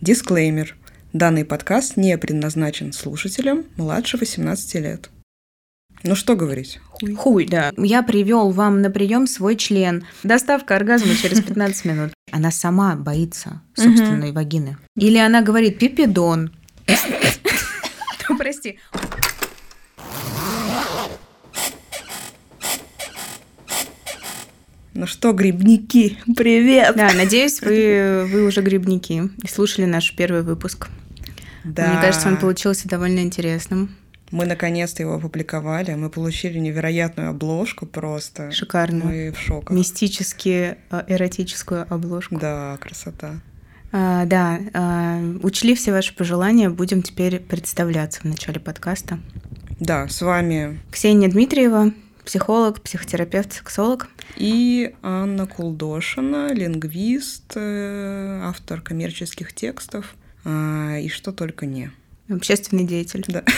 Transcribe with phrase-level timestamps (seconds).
[0.00, 0.76] Дисклеймер.
[1.12, 5.10] Данный подкаст не предназначен слушателям младше 18 лет.
[6.02, 6.80] Ну что говорить?
[6.88, 7.14] Хуй.
[7.14, 7.70] Хуй, да.
[7.76, 10.06] Я привел вам на прием свой член.
[10.22, 12.12] Доставка оргазма через 15 минут.
[12.32, 14.78] Она сама боится собственной вагины.
[14.96, 16.50] Или она говорит пипидон.
[18.30, 18.78] Ну, прости.
[25.00, 26.94] Ну что, грибники, привет!
[26.94, 30.88] Да, надеюсь, вы, вы уже грибники и слушали наш первый выпуск.
[31.64, 31.90] Да.
[31.90, 33.96] Мне кажется, он получился довольно интересным.
[34.30, 35.94] Мы наконец-то его опубликовали.
[35.94, 38.50] Мы получили невероятную обложку просто.
[38.50, 39.06] Шикарную.
[39.06, 39.72] Мы в шоке.
[39.72, 42.38] Мистически э, эротическую обложку.
[42.38, 43.40] Да, красота.
[43.92, 46.68] А, да, а, учли все ваши пожелания.
[46.68, 49.18] Будем теперь представляться в начале подкаста.
[49.78, 51.94] Да, с вами Ксения Дмитриева,
[52.30, 54.06] психолог, психотерапевт, сексолог.
[54.36, 61.90] И Анна Кулдошина, лингвист, э, автор коммерческих текстов а, и что только не.
[62.28, 63.24] Общественный деятель.
[63.26, 63.42] Да.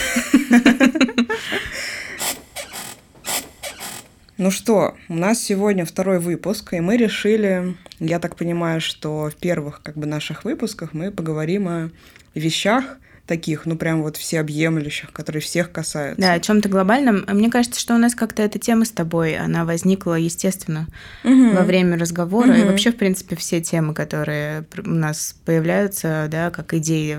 [4.37, 9.35] Ну что, у нас сегодня второй выпуск, и мы решили, я так понимаю, что в
[9.35, 11.91] первых как бы наших выпусках мы поговорим о
[12.33, 16.21] вещах, таких, ну прям вот всеобъемлющих, которые всех касаются.
[16.21, 17.23] Да, о чем-то глобальном.
[17.27, 20.87] Мне кажется, что у нас как-то эта тема с тобой, она возникла естественно
[21.23, 21.51] угу.
[21.51, 22.51] во время разговора.
[22.51, 22.57] Угу.
[22.57, 27.17] И вообще, в принципе, все темы, которые у нас появляются, да, как идеи,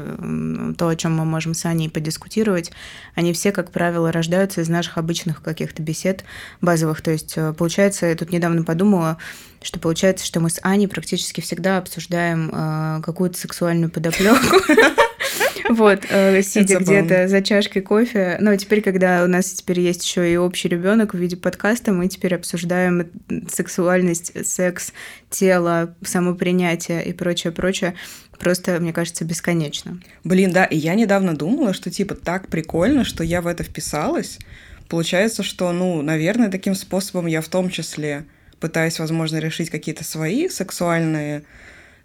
[0.77, 2.71] то, о чем мы можем с Аней подискутировать,
[3.15, 6.25] они все, как правило, рождаются из наших обычных каких-то бесед
[6.61, 7.01] базовых.
[7.01, 9.17] То есть, э, получается, я тут недавно подумала,
[9.63, 14.57] что получается, что мы с Аней практически всегда обсуждаем э, какую-то сексуальную подоплеку.
[15.69, 18.37] Вот, э, сидя где-то за чашкой кофе.
[18.41, 22.09] Но теперь, когда у нас теперь есть еще и общий ребенок в виде подкаста, мы
[22.09, 23.11] теперь обсуждаем
[23.51, 24.93] сексуальность, секс,
[25.31, 27.95] тело, самопринятие и прочее, прочее.
[28.39, 30.01] Просто, мне кажется, бесконечно.
[30.23, 34.39] Блин, да, и я недавно думала, что типа так прикольно, что я в это вписалась.
[34.89, 38.27] Получается, что, ну, наверное, таким способом я в том числе
[38.61, 41.45] пытаюсь, возможно, решить какие-то свои сексуальные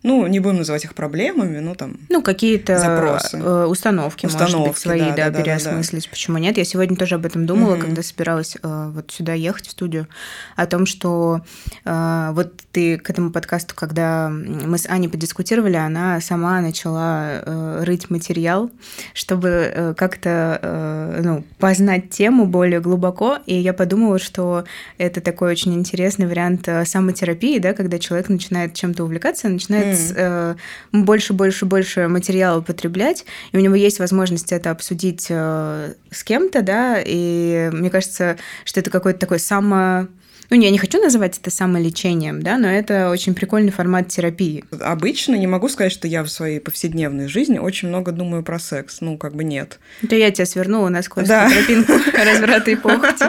[0.02, 3.38] ну, не будем называть их проблемами, ну, там, Ну, какие-то запросы.
[3.38, 6.04] Э, установки, установки, может быть, свои, да, да, да переосмыслить.
[6.04, 6.12] Да, да.
[6.12, 6.58] Почему нет?
[6.58, 7.82] Я сегодня тоже об этом думала, угу.
[7.82, 10.08] когда собиралась э, вот сюда ехать, в студию,
[10.56, 11.42] о том, что
[11.84, 18.10] э, вот ты к этому подкасту, когда мы с Аней подискутировали, она сама начала рыть
[18.10, 18.72] материал,
[19.14, 24.66] чтобы как-то, ну, познать тему более глубоко, и я подумала, что
[24.98, 30.58] это такой очень интересный вариант самотерапии, да, когда человек начинает чем-то увлекаться, начинает mm.
[30.92, 36.62] больше, больше, больше материала потреблять, и у него есть возможность это обсудить э, с кем-то,
[36.62, 40.08] да, и мне кажется, что это какой-то такой само
[40.50, 44.64] ну, я не хочу называть это самолечением, да, но это очень прикольный формат терапии.
[44.80, 49.02] Обычно не могу сказать, что я в своей повседневной жизни очень много думаю про секс.
[49.02, 49.80] Ну, как бы нет.
[50.02, 51.50] Это я тебя свернула на скользкую да.
[51.50, 53.26] тропинку разврата и похоти.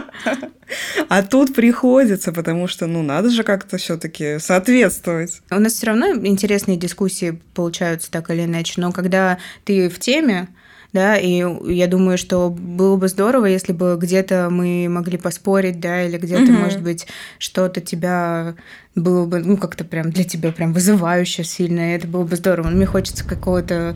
[1.08, 5.40] А тут приходится, потому что, ну, надо же как-то все таки соответствовать.
[5.50, 10.48] У нас все равно интересные дискуссии получаются так или иначе, но когда ты в теме,
[10.92, 16.02] да, и я думаю, что было бы здорово, если бы где-то мы могли поспорить, да,
[16.02, 16.52] или где-то, угу.
[16.52, 17.06] может быть,
[17.38, 18.54] что-то тебя
[18.94, 22.68] было бы, ну, как-то прям для тебя прям вызывающе сильно, и это было бы здорово.
[22.68, 23.94] Но мне хочется какого-то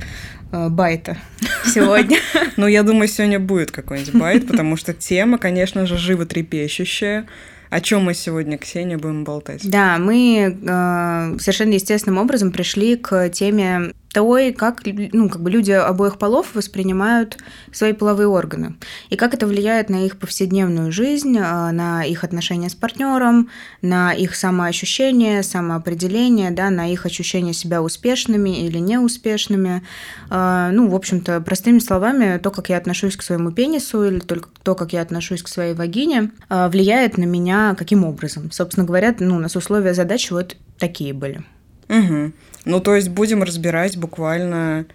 [0.53, 1.16] э, байта
[1.66, 2.19] сегодня.
[2.56, 7.26] Ну, я думаю, сегодня будет какой-нибудь байт, потому что тема, конечно же, животрепещущая.
[7.71, 9.69] О чем мы сегодня, Ксения, будем болтать?
[9.69, 15.73] Да, мы э, совершенно естественным образом пришли к теме той, как, ну, как бы люди
[15.73, 17.37] обоих полов воспринимают
[17.73, 18.77] свои половые органы,
[19.11, 23.51] и как это влияет на их повседневную жизнь, а, на их отношения с партнером,
[23.83, 29.83] на их самоощущение, самоопределение, да, на их ощущение себя успешными или неуспешными.
[30.31, 34.49] А, ну, в общем-то, простыми словами, то, как я отношусь к своему пенису или только
[34.63, 38.53] то, как я отношусь к своей вагине, а, влияет на меня каким образом.
[38.53, 41.43] Собственно говоря, ну, у нас условия задачи вот такие были.
[41.89, 42.33] Угу.
[42.65, 44.87] Ну, то есть будем разбирать буквально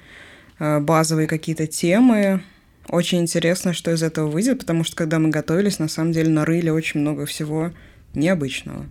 [0.59, 2.41] э, базовые какие-то темы.
[2.87, 6.69] Очень интересно, что из этого выйдет, потому что когда мы готовились, на самом деле нарыли
[6.69, 7.72] очень много всего
[8.16, 8.85] необычного.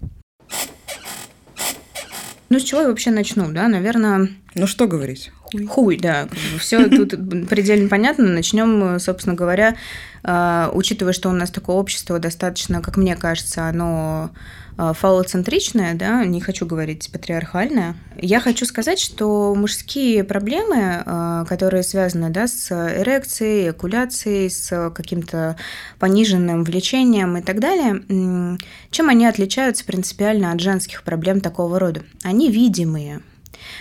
[2.51, 3.69] Ну, с чего я вообще начну, да?
[3.69, 4.29] Наверное...
[4.55, 5.31] Ну, что говорить?
[5.43, 5.67] Хуй.
[5.67, 6.29] Хуй, да.
[6.59, 7.11] Все тут
[7.49, 8.25] предельно понятно.
[8.25, 9.77] Начнем, собственно говоря,
[10.23, 14.31] э, учитывая, что у нас такое общество достаточно, как мне кажется, оно
[14.79, 17.97] фалоцентричная, да, не хочу говорить патриархальная.
[18.17, 25.57] Я хочу сказать, что мужские проблемы, э, которые связаны да, с эрекцией, экуляцией, с каким-то
[25.99, 28.59] пониженным влечением и так далее,
[28.91, 32.03] чем они отличаются принципиально от женских проблем такого рода?
[32.23, 33.21] Они видимые.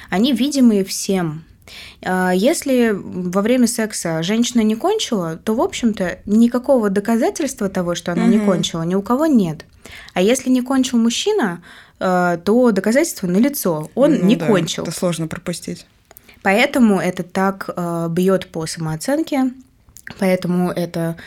[0.10, 1.44] Они видимые всем.
[2.04, 8.12] А, если во время секса женщина не кончила, то, в общем-то, никакого доказательства того, что
[8.12, 8.32] она угу.
[8.32, 9.66] не кончила, ни у кого нет.
[10.14, 11.62] А если не кончил мужчина,
[12.00, 13.90] а, то доказательство налицо.
[13.96, 14.84] Он ну, не да, кончил.
[14.84, 15.86] Это сложно пропустить.
[16.44, 19.52] Поэтому это так а, бьет по самооценке,
[20.20, 21.18] поэтому это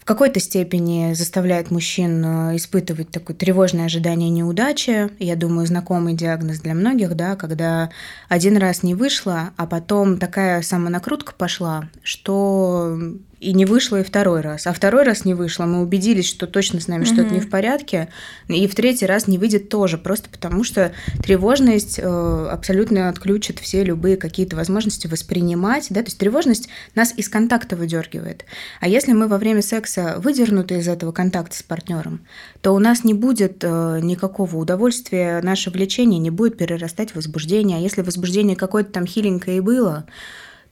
[0.00, 5.10] в какой-то степени заставляет мужчин э, испытывать такое тревожное ожидание неудачи.
[5.18, 7.90] Я думаю, знакомый диагноз для многих, да, когда
[8.28, 12.98] один раз не вышло, а потом такая самонакрутка пошла, что
[13.40, 14.66] и не вышло и второй раз.
[14.66, 17.12] А второй раз не вышло, мы убедились, что точно с нами угу.
[17.12, 18.08] что-то не в порядке,
[18.48, 20.92] и в третий раз не выйдет тоже, просто потому что
[21.22, 27.28] тревожность э, абсолютно отключит все любые какие-то возможности воспринимать, да, то есть тревожность нас из
[27.28, 28.44] контакта выдергивает.
[28.80, 32.20] А если мы во время секса выдернуты из этого контакта с партнером,
[32.60, 37.78] то у нас не будет э, никакого удовольствия, наше влечение не будет перерастать в возбуждение.
[37.78, 40.06] А если возбуждение какое-то там хиленькое и было,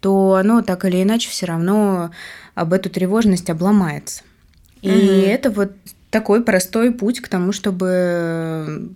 [0.01, 2.11] то оно так или иначе все равно
[2.59, 4.23] об эту тревожность обломается.
[4.83, 5.73] И mm это вот
[6.11, 8.91] такой простой путь к тому, чтобы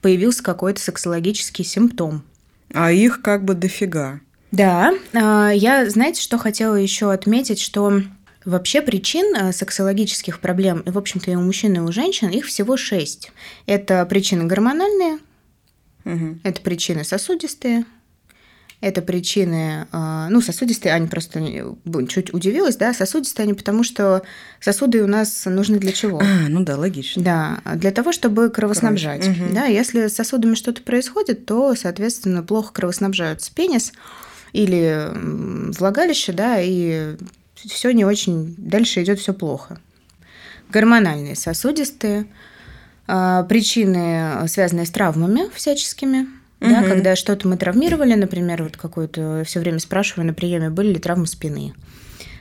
[0.00, 2.22] появился какой-то сексологический симптом.
[2.72, 4.20] А их как бы дофига.
[4.52, 8.02] Да, а, я, знаете, что хотела еще отметить, что
[8.44, 12.46] вообще причин э, сексологических проблем, и, в общем-то, и у мужчин, и у женщин, их
[12.46, 13.32] всего шесть.
[13.66, 15.18] Это причины гормональные,
[16.04, 16.38] угу.
[16.44, 17.84] это причины сосудистые,
[18.84, 21.40] это причины, а, ну, сосудистые, они просто
[22.06, 24.22] чуть удивилась, да, сосудистые они потому, что
[24.60, 26.20] сосуды у нас нужны для чего?
[26.20, 27.22] А, ну да, логично.
[27.22, 29.26] Да, для того, чтобы кровоснабжать.
[29.26, 29.54] Угу.
[29.54, 33.92] Да, если с сосудами что-то происходит, то, соответственно, плохо кровоснабжаются пенис
[34.52, 35.10] или
[35.78, 37.16] влагалище, да, и
[37.54, 39.78] все не очень, дальше идет все плохо.
[40.68, 42.26] Гормональные сосудистые,
[43.06, 46.26] а, причины, связанные с травмами всяческими,
[46.60, 46.70] угу.
[46.70, 50.98] да, когда что-то мы травмировали, например, вот какую-то все время спрашиваю на приеме, были ли
[50.98, 51.74] травмы спины.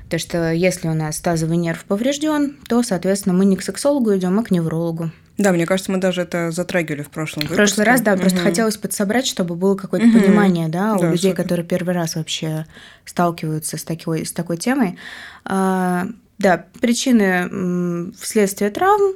[0.05, 4.37] Потому что если у нас тазовый нерв поврежден, то, соответственно, мы не к сексологу идем,
[4.39, 5.11] а к неврологу.
[5.39, 7.55] Да, мне кажется, мы даже это затрагивали в прошлом выпуске.
[7.55, 8.21] В прошлый раз, да, угу.
[8.21, 10.19] просто хотелось подсобрать, чтобы было какое-то угу.
[10.19, 11.43] понимание, да, у да, людей, супер.
[11.43, 12.67] которые первый раз вообще
[13.05, 14.99] сталкиваются с такой, с такой темой.
[15.45, 16.07] А,
[16.37, 19.15] да, причины вследствие травм,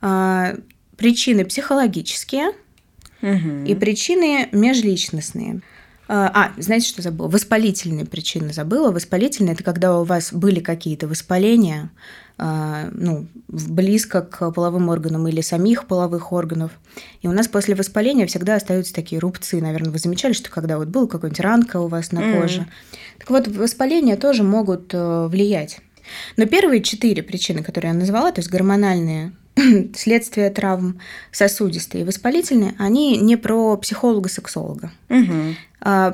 [0.00, 0.56] а,
[0.96, 2.50] причины психологические–
[3.22, 3.64] угу.
[3.64, 5.62] и причины межличностные.
[6.08, 7.28] А, а, знаете, что забыла?
[7.28, 8.90] Воспалительные причины забыла.
[8.90, 11.90] Воспалительные– это когда у вас были какие-то воспаления,
[12.36, 16.72] а, ну, близко к половым органам или самих половых органов.
[17.22, 19.60] И у нас после воспаления всегда остаются такие рубцы.
[19.60, 22.60] Наверное, вы замечали, что когда вот был какой-нибудь ранка у вас на коже.
[22.60, 22.66] Mm.
[23.20, 25.78] Так вот, воспаления тоже могут э, влиять.
[26.36, 29.32] Но первые четыре причины, которые я назвала, то есть гормональные
[29.96, 30.98] следствие травм
[31.30, 34.90] сосудистые и воспалительные, они не про психолога-сексолога.
[35.08, 35.54] Угу.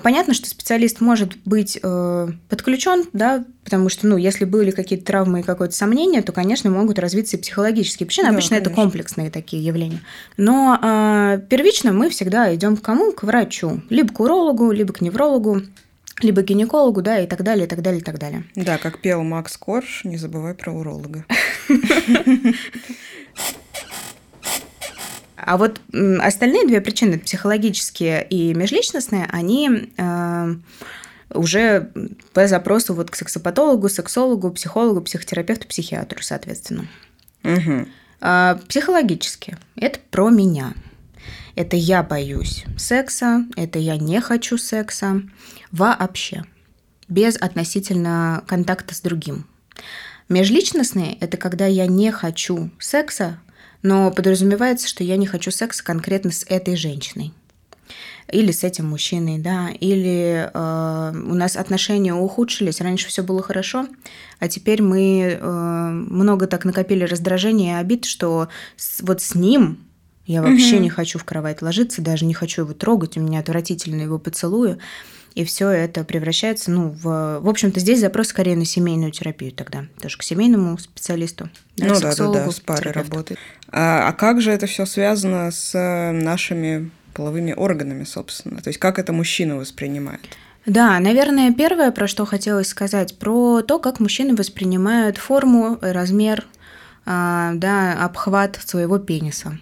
[0.02, 5.40] Понятно, что специалист может быть э, подключен, да, потому что, ну, если были какие-то травмы
[5.40, 8.28] и какое-то сомнение, то, конечно, могут развиться и психологические причины.
[8.28, 8.70] Да, Обычно конечно.
[8.70, 10.00] это комплексные такие явления.
[10.38, 13.12] Но э, первично мы всегда идем к кому?
[13.12, 13.82] К врачу.
[13.90, 15.62] Либо к урологу, либо к неврологу
[16.20, 18.44] либо гинекологу, да, и так далее, и так далее, и так далее.
[18.56, 21.24] Да, как пел Макс Корж, не забывай про уролога.
[25.36, 25.80] А вот
[26.20, 30.54] остальные две причины, психологические и межличностные, они э,
[31.32, 31.92] уже
[32.34, 36.86] по запросу вот к сексопатологу, сексологу, психологу, психотерапевту, психиатру, соответственно.
[37.44, 37.86] Угу.
[38.20, 40.74] А, психологически это про меня.
[41.54, 45.22] Это я боюсь секса, это я не хочу секса
[45.72, 46.44] вообще,
[47.08, 49.46] без относительно контакта с другим.
[50.28, 53.38] Межличностные– это когда я не хочу секса,
[53.82, 57.32] но подразумевается, что я не хочу секса конкретно с этой женщиной
[58.30, 63.86] или с этим мужчиной, да, или э, у нас отношения ухудшились, раньше все было хорошо,
[64.38, 69.78] а теперь мы э, много так накопили раздражения и обид, что с, вот с ним
[70.26, 70.82] я вообще угу.
[70.82, 74.78] не хочу в кровать ложиться, даже не хочу его трогать, у меня отвратительно его поцелую.
[75.38, 77.38] И все это превращается, ну, в...
[77.38, 79.84] В общем-то, здесь запрос скорее на семейную терапию тогда.
[80.02, 81.48] Тоже к семейному специалисту.
[81.76, 83.38] Да, ну да, да, да, с парой работает.
[83.70, 88.60] А, а как же это все связано с э, нашими половыми органами, собственно?
[88.60, 90.22] То есть как это мужчина воспринимает?
[90.66, 96.46] Да, наверное, первое, про что хотелось сказать, про то, как мужчины воспринимают форму, размер,
[97.06, 99.56] а, да, обхват своего пениса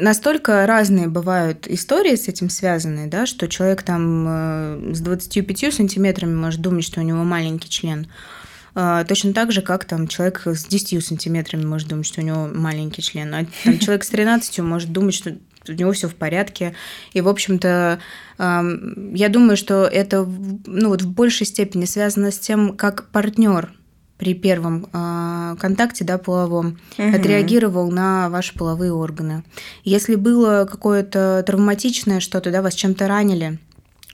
[0.00, 6.34] настолько разные бывают истории с этим связанные, да, что человек там э, с 25 сантиметрами
[6.34, 8.08] может думать, что у него маленький член.
[8.74, 12.48] А, точно так же, как там человек с 10 сантиметрами может думать, что у него
[12.52, 13.34] маленький член.
[13.34, 15.36] А там человек с 13 может думать, что
[15.68, 16.74] у него все в порядке.
[17.12, 18.00] И, в общем-то,
[18.38, 20.24] я думаю, что это
[20.66, 23.72] ну, вот в большей степени связано с тем, как партнер
[24.22, 27.08] при первом э, контакте да, половом угу.
[27.08, 29.42] отреагировал на ваши половые органы.
[29.82, 33.58] Если было какое-то травматичное что-то, да, вас чем-то ранили,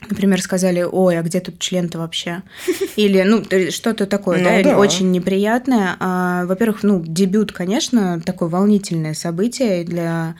[0.09, 2.43] Например, сказали, ой, а где тут член-то вообще?
[2.97, 5.97] Или, ну, что-то такое, ну, да, да, очень неприятное.
[5.99, 10.37] А, во-первых, ну, дебют, конечно, такое волнительное событие для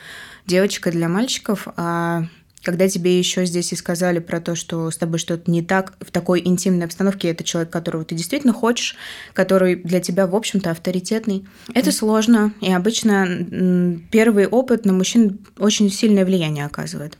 [0.47, 1.67] девочек и для мальчиков.
[1.77, 2.23] А
[2.63, 6.11] когда тебе еще здесь и сказали про то, что с тобой что-то не так в
[6.11, 8.97] такой интимной обстановке, это человек, которого ты действительно хочешь,
[9.33, 11.47] который для тебя, в общем-то, авторитетный.
[11.75, 17.17] Это сложно, и обычно первый опыт на мужчин очень сильное влияние оказывает.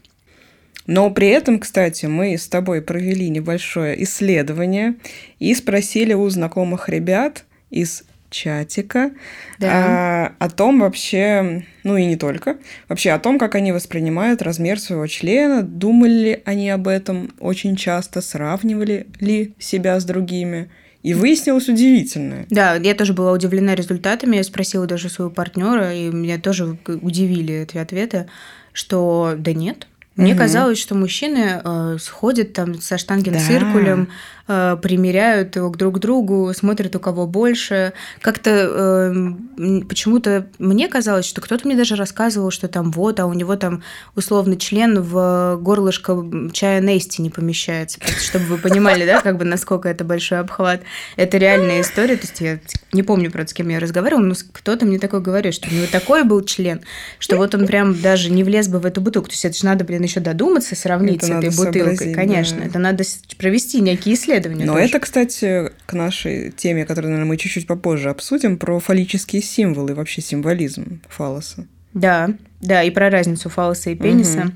[0.87, 4.95] Но при этом, кстати, мы с тобой провели небольшое исследование
[5.39, 9.11] и спросили у знакомых ребят из чатика
[9.59, 10.33] да.
[10.39, 12.59] а, о том вообще, ну и не только,
[12.89, 17.77] вообще о том, как они воспринимают размер своего члена, думали ли они об этом очень
[17.77, 20.71] часто, сравнивали ли себя с другими.
[21.03, 22.47] И выяснилось удивительное.
[22.51, 24.37] Да, я тоже была удивлена результатами.
[24.37, 28.29] Я спросила даже своего партнера, и меня тоже удивили эти ответы,
[28.73, 29.87] что да нет,
[30.19, 30.41] мне угу.
[30.41, 34.13] казалось, что мужчины э, сходят там со штангенциркулем, да.
[34.51, 37.93] Э, примеряют его друг к другу, смотрят у кого больше.
[38.23, 43.35] Как-то э, почему-то мне казалось, что кто-то мне даже рассказывал, что там вот, а у
[43.35, 43.83] него там
[44.17, 46.25] условно член в горлышко
[46.55, 48.01] чая Нести не помещается.
[48.19, 50.81] Чтобы вы понимали, да, как бы насколько это большой обхват.
[51.17, 52.17] Это реальная история.
[52.17, 52.59] То есть я
[52.95, 55.87] не помню, правда, с кем я разговаривала, но кто-то мне такой говорит, что у него
[55.93, 56.81] такой был член,
[57.19, 59.29] что вот он прям даже не влез бы в эту бутылку.
[59.29, 62.15] То есть это же надо, блин, еще додуматься, сравнить это с этой бутылкой.
[62.15, 62.65] Конечно, да.
[62.65, 63.05] это надо
[63.37, 64.65] провести некие исследования исследования.
[64.65, 64.85] Но тоже.
[64.87, 70.21] это, кстати, к нашей теме, которую, наверное, мы чуть-чуть попозже обсудим, про фаллические символы, вообще
[70.21, 71.67] символизм фалоса.
[71.95, 72.31] Да,
[72.61, 74.41] да, и про разницу фалоса и пениса.
[74.41, 74.53] Угу.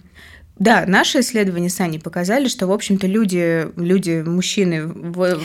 [0.59, 5.40] Да, наши исследования с Аней показали, что, в общем-то, люди, люди мужчины в,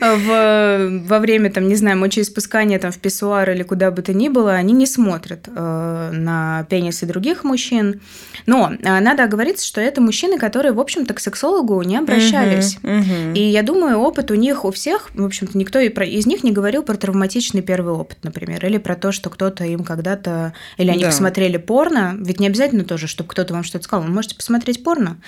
[0.00, 4.28] в, во время, там, не знаю, мочеиспускания там, в писсуар или куда бы то ни
[4.28, 8.00] было, они не смотрят э, на пенисы других мужчин.
[8.46, 12.78] Но э, надо оговориться, что это мужчины, которые, в общем-то, к сексологу не обращались.
[13.34, 16.82] И я думаю, опыт у них, у всех, в общем-то, никто из них не говорил
[16.82, 21.10] про травматичный первый опыт, например, или про то, что кто-то им когда-то, или они да.
[21.10, 24.04] посмотрели порно, ведь не обязательно тоже, чтобы кто-то вам что-то сказал.
[24.06, 25.18] Вы можете посмотреть порно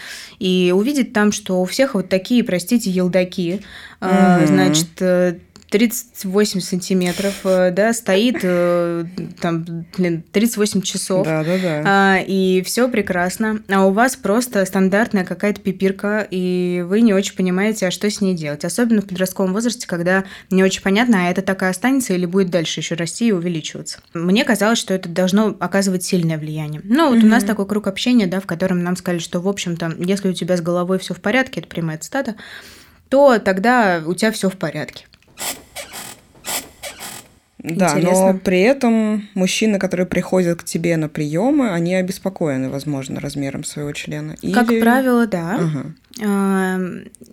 [0.40, 3.60] и увидеть там, что у всех вот такие, простите, елдаки.
[4.00, 4.46] Mm-hmm.
[4.46, 9.04] Значит, 38 сантиметров, э, да, стоит э,
[9.40, 11.24] там, блин, 38 часов.
[11.24, 11.82] Да, да, да.
[11.86, 13.62] А, и все прекрасно.
[13.68, 18.20] А у вас просто стандартная какая-то пипирка, и вы не очень понимаете, а что с
[18.20, 18.64] ней делать.
[18.64, 22.50] Особенно в подростковом возрасте, когда не очень понятно, а это так и останется или будет
[22.50, 24.00] дальше еще расти и увеличиваться.
[24.12, 26.80] Мне казалось, что это должно оказывать сильное влияние.
[26.82, 27.26] Ну, вот mm-hmm.
[27.26, 30.32] у нас такой круг общения, да, в котором нам сказали, что, в общем-то, если у
[30.32, 32.34] тебя с головой все в порядке, это прямая цитата,
[33.08, 35.06] то тогда у тебя все в порядке.
[37.62, 38.32] Да, Интересно.
[38.32, 43.92] но при этом мужчины, которые приходят к тебе на приемы, они обеспокоены, возможно, размером своего
[43.92, 44.36] члена.
[44.40, 44.52] Или...
[44.52, 45.60] Как правило, да.
[45.60, 45.94] Ага.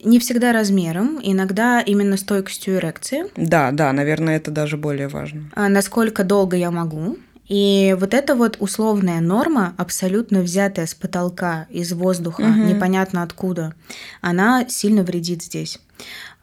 [0.03, 3.25] Не всегда размером, иногда именно стойкостью эрекции.
[3.35, 5.49] Да, да, наверное, это даже более важно.
[5.55, 7.17] А насколько долго я могу.
[7.47, 12.49] И вот эта вот условная норма, абсолютно взятая с потолка, из воздуха, угу.
[12.49, 13.73] непонятно откуда,
[14.21, 15.79] она сильно вредит здесь.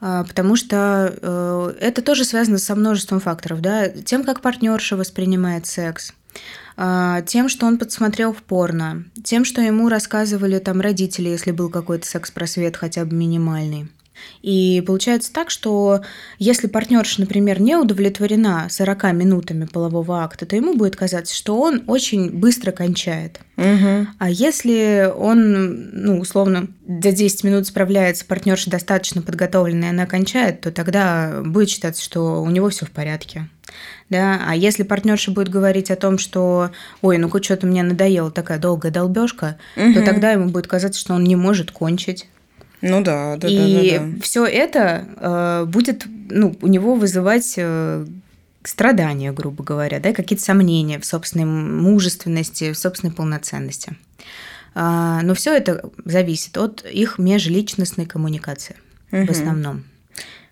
[0.07, 5.67] А, потому что э, это тоже связано со множеством факторов, да, тем, как партнерша воспринимает
[5.67, 6.13] секс,
[6.77, 11.71] а, тем, что он подсмотрел в порно, тем, что ему рассказывали там родители, если был
[11.71, 13.89] какой-то секс-просвет хотя бы минимальный.
[14.43, 16.03] И получается так, что
[16.39, 21.83] если партнерша, например, не удовлетворена 40 минутами полового акта, то ему будет казаться, что он
[21.87, 23.41] очень быстро кончает.
[23.57, 24.07] Угу.
[24.19, 30.73] А если он, ну, условно, за 10 минут справляется, партнерша достаточно подготовленная, она кончает, то
[30.73, 33.49] тогда будет считаться, что у него все в порядке.
[34.11, 34.43] Да?
[34.47, 36.71] А если партнерша будет говорить о том, что
[37.03, 39.95] ой, ну что-то мне надоело такая долгая долбежка, угу.
[39.95, 42.29] то тогда ему будет казаться, что он не может кончить.
[42.81, 44.23] Ну да, да, и да, да, да.
[44.23, 48.07] все это э, будет, ну, у него вызывать э,
[48.63, 53.97] страдания, грубо говоря, да, какие-то сомнения в собственной мужественности, в собственной полноценности.
[54.75, 58.77] Э, но все это зависит от их межличностной коммуникации
[59.11, 59.27] угу.
[59.27, 59.85] в основном.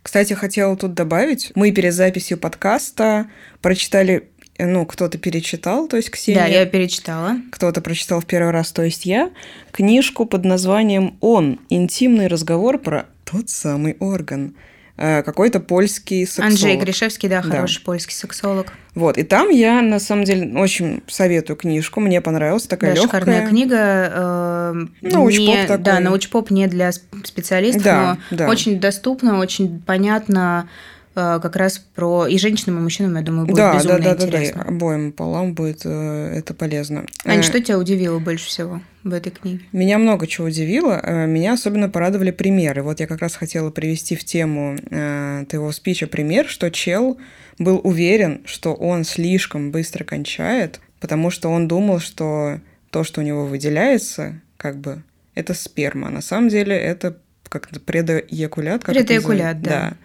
[0.02, 3.28] Кстати, хотела тут добавить, мы перед записью подкаста
[3.60, 4.30] прочитали
[4.66, 6.42] ну, кто-то перечитал, то есть Ксения.
[6.42, 7.36] Да, я перечитала.
[7.50, 9.30] Кто-то прочитал в первый раз, то есть я,
[9.70, 11.60] книжку под названием «Он.
[11.68, 14.54] Интимный разговор про тот самый орган».
[14.96, 16.50] э, какой-то польский сексолог.
[16.50, 17.86] Анджей Гришевский, да, хороший да.
[17.86, 18.72] польский сексолог.
[18.94, 23.20] Вот, и там я, на самом деле, очень советую книжку, мне понравилась такая да, легкая.
[23.20, 23.76] шикарная книга.
[23.80, 25.84] Э, научпоп не, такой.
[25.84, 28.48] Да, научпоп не для специалистов, да, но да.
[28.48, 30.68] очень доступно, очень понятно,
[31.14, 34.58] как раз про и женщинам, и мужчинам, я думаю, будет да, безумно да, да, интересно.
[34.58, 37.04] Да, да, обоим полам будет э, это полезно.
[37.24, 39.60] Ань, э, что тебя удивило больше всего в этой книге?
[39.72, 40.98] Меня много чего удивило.
[41.02, 42.82] Э, меня особенно порадовали примеры.
[42.82, 47.18] Вот я как раз хотела привести в тему э, твоего спича пример, что чел
[47.58, 53.24] был уверен, что он слишком быстро кончает, потому что он думал, что то, что у
[53.24, 55.02] него выделяется, как бы,
[55.34, 56.10] это сперма.
[56.10, 57.16] На самом деле это
[57.48, 58.84] как-то предоякулят.
[58.84, 59.70] Как предоякулят, да.
[59.70, 59.96] да.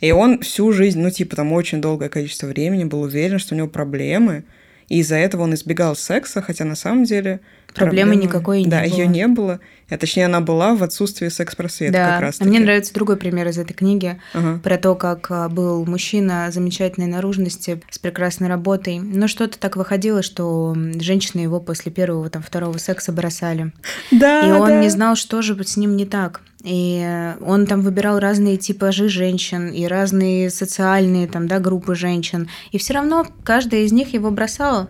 [0.00, 3.58] И он всю жизнь, ну, типа, там очень долгое количество времени был уверен, что у
[3.58, 4.44] него проблемы,
[4.88, 7.40] и из-за этого он избегал секса, хотя на самом деле
[7.74, 8.96] Проблемы, проблемы никакой да, не было.
[8.96, 9.60] Да, ее не было.
[9.90, 12.10] А точнее, она была в отсутствии секс-просвета да.
[12.12, 12.40] как раз.
[12.40, 14.60] А мне нравится другой пример из этой книги ага.
[14.62, 20.22] про то, как а, был мужчина замечательной наружности с прекрасной работой, но что-то так выходило,
[20.22, 23.72] что женщины его после первого, там, второго секса бросали.
[24.12, 24.80] Да, И он да.
[24.80, 26.40] не знал, что же с ним не так.
[26.62, 32.48] И он там выбирал разные типажи женщин и разные социальные там, да, группы женщин.
[32.70, 34.88] И все равно каждая из них его бросала.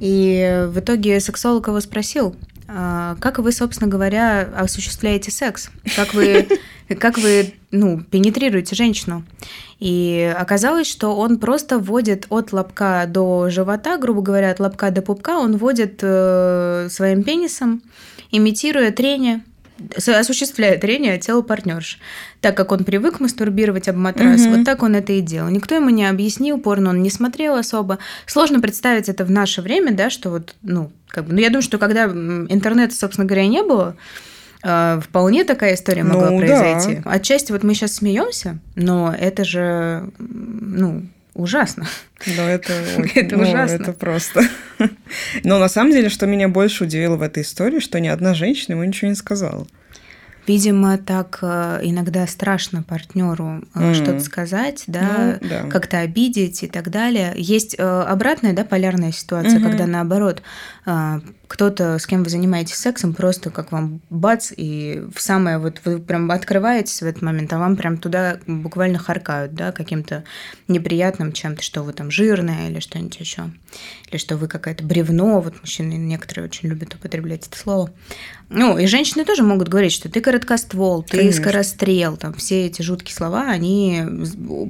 [0.00, 2.34] И в итоге сексолог его спросил,
[2.66, 5.70] «А как вы, собственно говоря, осуществляете секс?
[5.96, 6.48] Как вы,
[6.98, 9.24] как вы ну, пенетрируете женщину?
[9.78, 15.02] И оказалось, что он просто вводит от лобка до живота, грубо говоря, от лобка до
[15.02, 17.82] пупка, он вводит э, своим пенисом,
[18.30, 19.42] имитируя трение
[19.96, 21.98] осуществляет трение тела партнерш.
[22.40, 24.56] Так как он привык мастурбировать об матрас, угу.
[24.56, 25.50] вот так он это и делал.
[25.50, 27.98] Никто ему не объяснил, порно он не смотрел особо.
[28.26, 31.62] Сложно представить это в наше время, да, что вот, ну, как бы, ну, я думаю,
[31.62, 33.96] что когда интернета, собственно говоря, не было,
[34.62, 37.00] э, вполне такая история могла ну, произойти.
[37.04, 37.10] Да.
[37.10, 41.86] Отчасти вот мы сейчас смеемся, но это же, ну, ужасно.
[42.36, 42.72] Да, это,
[43.14, 43.74] это ну, ужасно.
[43.74, 44.42] Это просто.
[45.42, 48.74] Но на самом деле, что меня больше удивило в этой истории, что ни одна женщина
[48.74, 49.66] ему ничего не сказала.
[50.46, 53.94] Видимо, так э, иногда страшно партнеру mm.
[53.94, 55.62] что-то сказать, да, ну, да.
[55.70, 57.32] как-то обидеть и так далее.
[57.36, 59.62] Есть э, обратная, да, полярная ситуация, mm-hmm.
[59.62, 60.42] когда наоборот
[61.46, 65.98] кто-то, с кем вы занимаетесь сексом, просто как вам бац, и в самое вот вы
[65.98, 70.24] прям открываетесь в этот момент, а вам прям туда буквально харкают, да, каким-то
[70.68, 73.50] неприятным чем-то, что вы там жирная или что-нибудь еще,
[74.10, 77.90] или что вы какая-то бревно, вот мужчины некоторые очень любят употреблять это слово.
[78.48, 81.42] Ну, и женщины тоже могут говорить, что ты короткоствол, ты Конечно.
[81.42, 84.02] скорострел, там все эти жуткие слова, они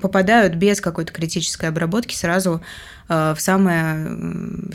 [0.01, 2.63] попадают без какой-то критической обработки сразу
[3.09, 4.19] в самое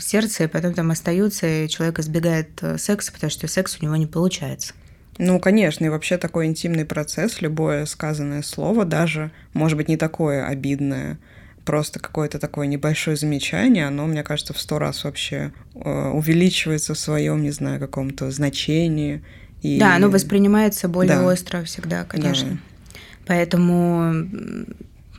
[0.00, 3.96] сердце, и потом там остаются, и человек избегает э, секса, потому что секс у него
[3.96, 4.74] не получается.
[5.18, 10.46] Ну, конечно, и вообще такой интимный процесс, любое сказанное слово, даже, может быть, не такое
[10.46, 11.18] обидное,
[11.64, 16.98] просто какое-то такое небольшое замечание, оно, мне кажется, в сто раз вообще э, увеличивается в
[16.98, 19.22] своем, не знаю, каком-то значении.
[19.62, 19.78] И...
[19.78, 21.24] Да, оно воспринимается более да.
[21.24, 22.50] остро всегда, конечно.
[22.50, 22.58] Да.
[23.26, 24.26] Поэтому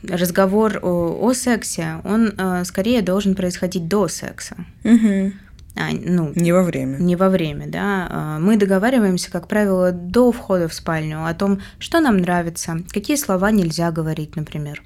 [0.08, 4.56] разговор о, о сексе, он э, скорее должен происходить до секса.
[4.84, 5.32] Угу.
[5.74, 6.98] А, ну, не во время.
[6.98, 8.06] Не во время, да.
[8.10, 13.16] А, мы договариваемся, как правило, до входа в спальню о том, что нам нравится, какие
[13.16, 14.82] слова нельзя говорить, например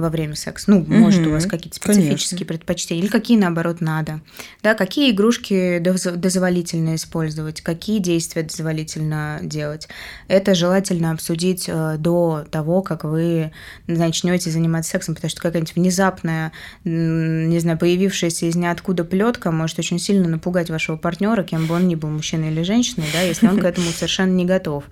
[0.00, 0.70] во время секса.
[0.70, 2.46] Ну, угу, может, у вас какие-то специфические конечно.
[2.46, 4.20] предпочтения, или какие, наоборот, надо.
[4.62, 9.88] Да, какие игрушки дозволительно использовать, какие действия дозволительно делать.
[10.28, 13.52] Это желательно обсудить э, до того, как вы
[13.86, 16.52] начнете заниматься сексом, потому что какая-нибудь внезапная,
[16.84, 21.88] не знаю, появившаяся из ниоткуда плетка может очень сильно напугать вашего партнера, кем бы он
[21.88, 24.84] ни был, мужчиной или женщиной, да, если он к этому совершенно не готов.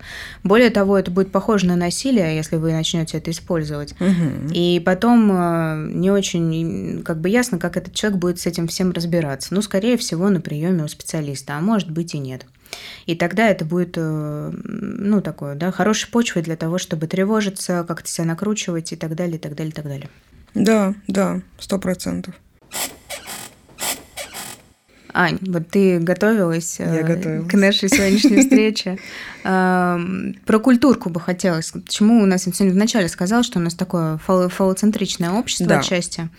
[0.43, 3.95] Более того, это будет похоже на насилие, если вы начнете это использовать.
[4.53, 8.67] И потом потом э, не очень как бы ясно, как этот человек будет с этим
[8.67, 9.53] всем разбираться.
[9.53, 12.45] Ну, скорее всего, на приеме у специалиста, а может быть и нет.
[13.05, 18.09] И тогда это будет, э, ну, такое, да, хорошей почвой для того, чтобы тревожиться, как-то
[18.09, 20.09] себя накручивать и так далее, и так далее, и так далее.
[20.53, 22.35] Да, да, сто процентов.
[25.13, 28.97] Ань, вот ты готовилась Я э, к нашей сегодняшней встрече.
[29.43, 31.71] Про культурку бы хотелось.
[31.71, 35.79] Почему у нас сегодня вначале сказал, что у нас такое фалоцентричное общество да.
[35.79, 36.29] отчасти?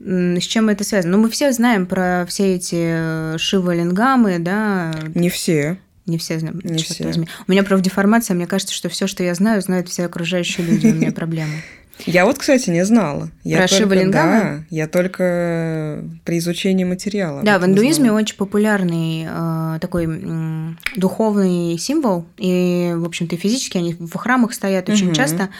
[0.00, 1.16] С чем это связано?
[1.16, 4.94] Ну, мы все знаем про все эти шивалингамы, да?
[5.14, 5.78] Не все.
[6.06, 6.60] Не все знаем.
[6.64, 7.04] Не все.
[7.04, 7.28] Возьми.
[7.46, 10.86] У меня профдеформация, мне кажется, что все, что я знаю, знают все окружающие люди.
[10.86, 11.62] У меня проблемы.
[12.06, 13.30] Я вот, кстати, не знала.
[13.44, 17.42] Я Про только, Да, я только при изучении материала.
[17.42, 23.94] Да, в индуизме очень популярный э, такой э, духовный символ, и, в общем-то, физически они
[23.98, 25.14] в храмах стоят очень угу.
[25.14, 25.50] часто.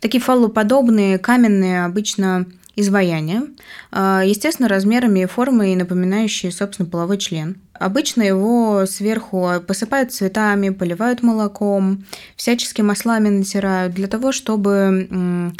[0.00, 3.42] такие фаллоподобные, каменные обычно изваяния,
[3.90, 7.56] а, естественно, размерами и формой напоминающие, собственно, половой член.
[7.74, 12.04] Обычно его сверху посыпают цветами, поливают молоком,
[12.36, 15.52] всячески маслами натирают для того, чтобы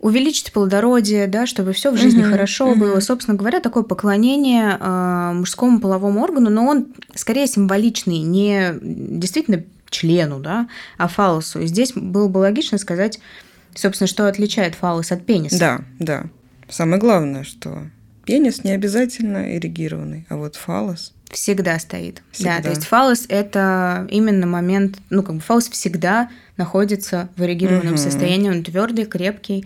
[0.00, 2.80] увеличить плодородие, да, чтобы все в жизни угу, хорошо угу.
[2.80, 3.00] было.
[3.00, 10.38] Собственно говоря, такое поклонение э, мужскому половому органу, но он скорее символичный, не действительно члену,
[10.38, 11.60] да, а фалосу.
[11.60, 13.20] И здесь было бы логично сказать,
[13.74, 15.58] собственно, что отличает фалос от пениса.
[15.58, 16.24] Да, да.
[16.68, 17.82] Самое главное, что
[18.24, 22.22] пенис не обязательно эрегированный, а вот фалос всегда стоит.
[22.32, 22.56] Всегда.
[22.56, 27.94] Да, то есть фалос это именно момент, ну как бы фалос всегда находится в эрегированном
[27.94, 28.02] угу.
[28.02, 29.64] состоянии, он твердый, крепкий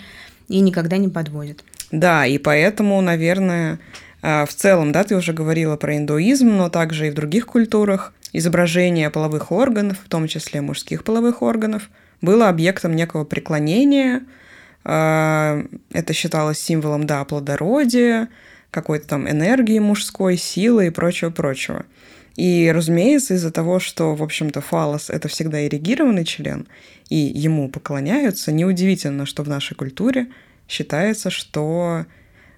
[0.49, 1.65] и никогда не подводит.
[1.91, 3.79] Да, и поэтому, наверное,
[4.21, 8.13] а, в целом, да, ты уже говорила про индуизм, но также и в других культурах
[8.33, 11.89] изображение половых органов, в том числе мужских половых органов,
[12.25, 14.23] было объектом некого преклонения.
[14.85, 18.29] А, это считалось символом, да, плодородия,
[18.71, 21.87] какой-то там энергии мужской, силы и прочего-прочего.
[22.37, 26.67] И, разумеется, из-за того, что, в общем-то, фалос– это всегда эрегированный член,
[27.09, 30.27] и ему поклоняются, неудивительно, что в нашей культуре
[30.67, 32.07] считается, что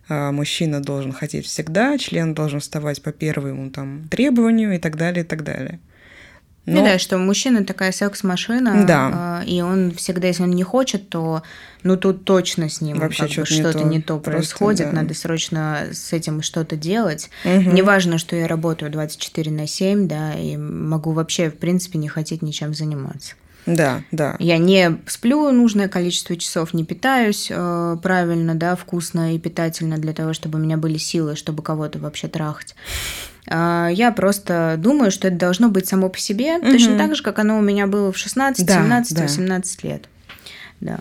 [0.09, 5.25] а, мужчина должен хотеть всегда, член должен вставать по первому там требованию и так далее,
[5.25, 5.79] и так далее.
[6.67, 9.11] Ну да, что мужчина такая секс-машина, да.
[9.13, 11.43] А, и он всегда, если он не хочет, то
[11.85, 15.03] ну тут точно с ним Вообще что-то, не, что-то то, не то происходит, да.
[15.03, 17.31] надо срочно с этим что-то делать.
[17.45, 17.71] Угу.
[17.71, 22.43] Неважно, что я работаю 24 на 7, да, и могу вообще, в принципе, не хотеть
[22.43, 23.35] ничем заниматься.
[23.67, 24.37] Да, да.
[24.39, 30.13] Я не сплю нужное количество часов, не питаюсь э, правильно, да, вкусно и питательно для
[30.13, 32.77] того, чтобы у меня были силы, чтобы кого-то вообще трахать.
[33.49, 36.71] Э, я просто думаю, что это должно быть само по себе, угу.
[36.71, 39.23] точно так же, как оно у меня было в 16, да, 17, да.
[39.23, 40.09] 18 лет.
[40.81, 40.99] Да.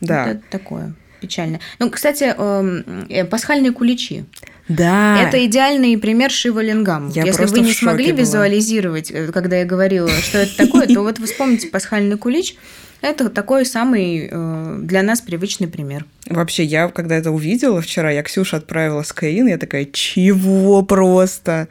[0.00, 0.28] Да.
[0.28, 1.60] Это такое печально.
[1.78, 4.24] Ну, кстати, эм, э, пасхальные куличи.
[4.68, 5.22] Да.
[5.22, 7.10] Это идеальный пример Шивалингам.
[7.10, 8.20] Я Если вы не смогли была.
[8.20, 12.56] визуализировать, э, когда я говорила, что это такое, то вот вы вспомните пасхальный кулич.
[13.00, 16.04] Это такой самый э, для нас привычный пример.
[16.28, 21.68] Вообще, я когда это увидела вчера, я Ксюша отправила скрин, я такая, чего просто?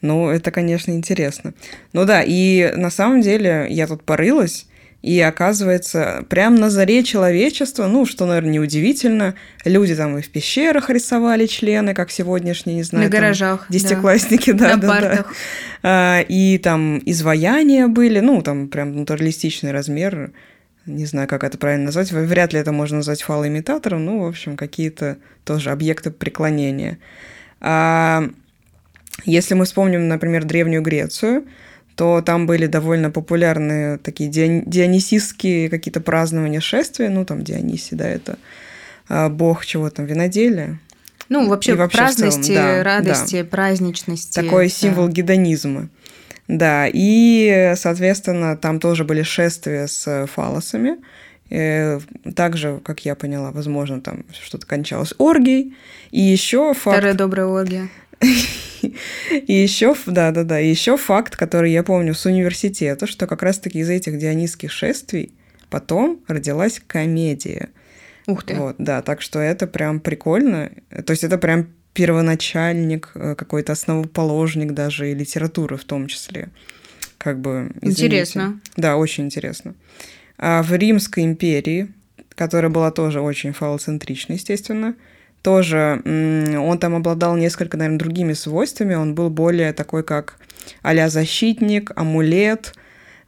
[0.00, 1.54] Ну, это, конечно, интересно.
[1.92, 4.66] Ну да, и на самом деле я тут порылась,
[5.04, 9.34] и оказывается, прямо на заре человечества, ну, что, наверное, неудивительно,
[9.66, 14.70] люди там и в пещерах рисовали члены, как сегодняшние, не знаю, на гаражах, десятиклассники, да,
[14.70, 15.34] на да, партах.
[15.82, 16.20] да.
[16.22, 20.32] И там изваяния были, ну, там прям натуралистичный размер,
[20.86, 24.56] не знаю, как это правильно назвать, вряд ли это можно назвать фалоимитатором, ну, в общем,
[24.56, 26.98] какие-то тоже объекты преклонения.
[27.60, 28.28] А
[29.24, 31.44] если мы вспомним, например, Древнюю Грецию,
[31.96, 38.36] то там были довольно популярные такие дионисистские какие-то празднования шествия, ну, там Дионисий, да, это
[39.08, 40.80] а, бог чего там, виноделия.
[41.28, 43.48] Ну, вообще, и вообще праздности, целом, да, радости, да.
[43.48, 44.34] праздничности.
[44.34, 44.70] Такой да.
[44.70, 45.88] символ гедонизма.
[46.48, 50.96] Да, и, соответственно, там тоже были шествия с фалосами.
[51.50, 51.98] И
[52.34, 55.76] также, как я поняла, возможно, там что-то кончалось оргией.
[56.10, 56.96] И еще факт...
[56.96, 57.88] Старая добрая оргия.
[59.30, 63.42] И еще, да, да, да, и еще факт, который я помню с университета, что как
[63.42, 65.32] раз-таки из этих дионисских шествий
[65.70, 67.70] потом родилась комедия.
[68.26, 68.54] Ух ты.
[68.54, 70.70] Вот, да, так что это прям прикольно.
[71.06, 76.48] То есть это прям первоначальник, э, какой-то основоположник даже и литературы в том числе.
[77.18, 78.06] Как бы, извините.
[78.06, 78.60] Интересно.
[78.76, 79.74] Да, очень интересно.
[80.36, 81.88] А в Римской империи,
[82.34, 84.94] которая была тоже очень фалоцентрична, естественно,
[85.42, 88.94] тоже он там обладал несколько, наверное, другими свойствами.
[88.94, 90.38] Он был более такой, как
[90.82, 92.74] а защитник, амулет.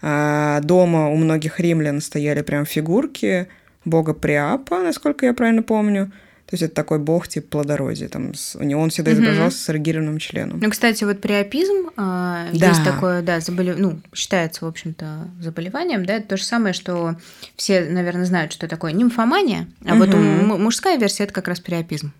[0.02, 3.48] А, дома у многих римлян стояли прям фигурки
[3.84, 6.12] бога Приапа, насколько я правильно помню.
[6.46, 8.08] То есть это такой бог типа плодородия.
[8.08, 9.62] Там, у него он всегда изображался угу.
[9.64, 10.60] с эрегированным членом.
[10.60, 12.68] Ну, кстати, вот приопизм э, да.
[12.68, 13.76] есть такое, да, заболев...
[13.78, 17.16] ну, считается, в общем-то, заболеванием, да, это то же самое, что
[17.56, 20.04] все, наверное, знают, что такое нимфомания, а угу.
[20.04, 22.12] вот мужская версия это как раз приопизм.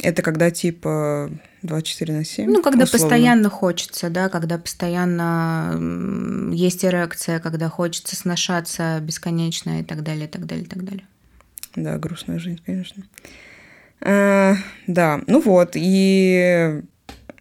[0.00, 1.30] Это когда типа
[1.62, 2.50] 24 на 7?
[2.50, 3.08] Ну, когда условно.
[3.08, 10.28] постоянно хочется, да, когда постоянно есть эрекция, когда хочется сношаться бесконечно и так далее, и
[10.28, 11.06] так далее, и так далее.
[11.74, 13.02] Да, грустная жизнь, конечно.
[14.00, 14.54] А,
[14.86, 16.82] да, ну вот, и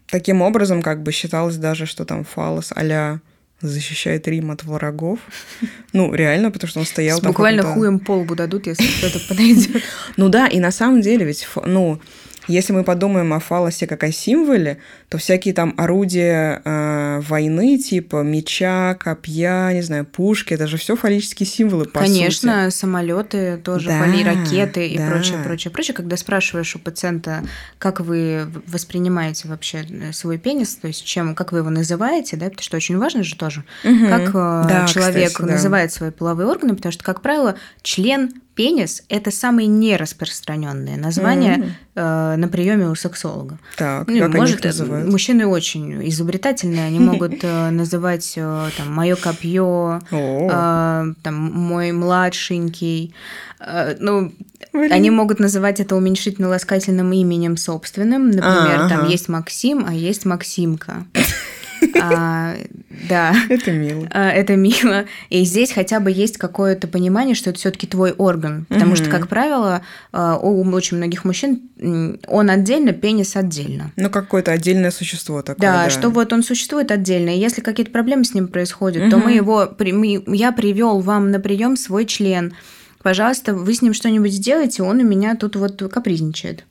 [0.08, 3.20] таким образом как бы считалось даже, что там фалос а
[3.62, 5.20] защищает Рим от врагов.
[5.94, 7.32] Ну, реально, потому что он стоял там...
[7.32, 9.82] Буквально хуем полбу дадут, если кто-то подойдет.
[10.18, 12.00] Ну да, и на самом деле ведь, ну,
[12.48, 14.80] Если мы подумаем о фалосе как о символе,
[15.10, 20.96] то всякие там орудия э, войны, типа меча, копья, не знаю, пушки, это же все
[20.96, 25.08] фаллические символы, по Конечно, самолеты тоже, да, фали, ракеты и да.
[25.08, 25.96] прочее, прочее, прочее.
[25.96, 27.44] Когда спрашиваешь у пациента,
[27.80, 32.46] как вы воспринимаете вообще э, свой пенис, то есть чем, как вы его называете, да,
[32.46, 34.08] потому что очень важно же тоже, угу.
[34.08, 35.96] как э, да, человек кстати, называет да.
[35.96, 42.34] свои половые органы, потому что, как правило, член пенис– это самое нераспространенное название mm-hmm.
[42.34, 43.60] э, на приеме у сексолога.
[43.78, 45.10] Так, ну, как может, они называют?
[45.10, 53.14] Мужчины очень изобретательные, они могут э, называть э, там мое копье, э, там мой младшенький.
[53.60, 54.34] Э, ну,
[54.74, 58.32] они могут называть это уменьшительно-ласкательным именем собственным.
[58.32, 59.10] Например, а, там ага.
[59.12, 61.06] есть Максим, а есть Максимка.
[62.00, 62.56] А,
[63.10, 63.34] да.
[63.50, 64.08] Это мило.
[64.12, 65.06] А, это мило.
[65.30, 68.66] И здесь хотя бы есть какое-то понимание, что это все-таки твой орган.
[68.70, 71.70] Потому что, как правило, а, у очень многих мужчин
[72.28, 73.92] он отдельно, пенис отдельно.
[73.96, 75.62] Ну, какое-то отдельное существо такое.
[75.62, 77.36] Да, да, что вот он существует отдельно.
[77.36, 79.12] И если какие-то проблемы с ним происходят, угу.
[79.12, 79.76] то мы его.
[80.28, 82.54] Я привел вам на прием свой член.
[83.02, 86.66] Пожалуйста, вы с ним что-нибудь сделаете, он у меня тут вот капризничает.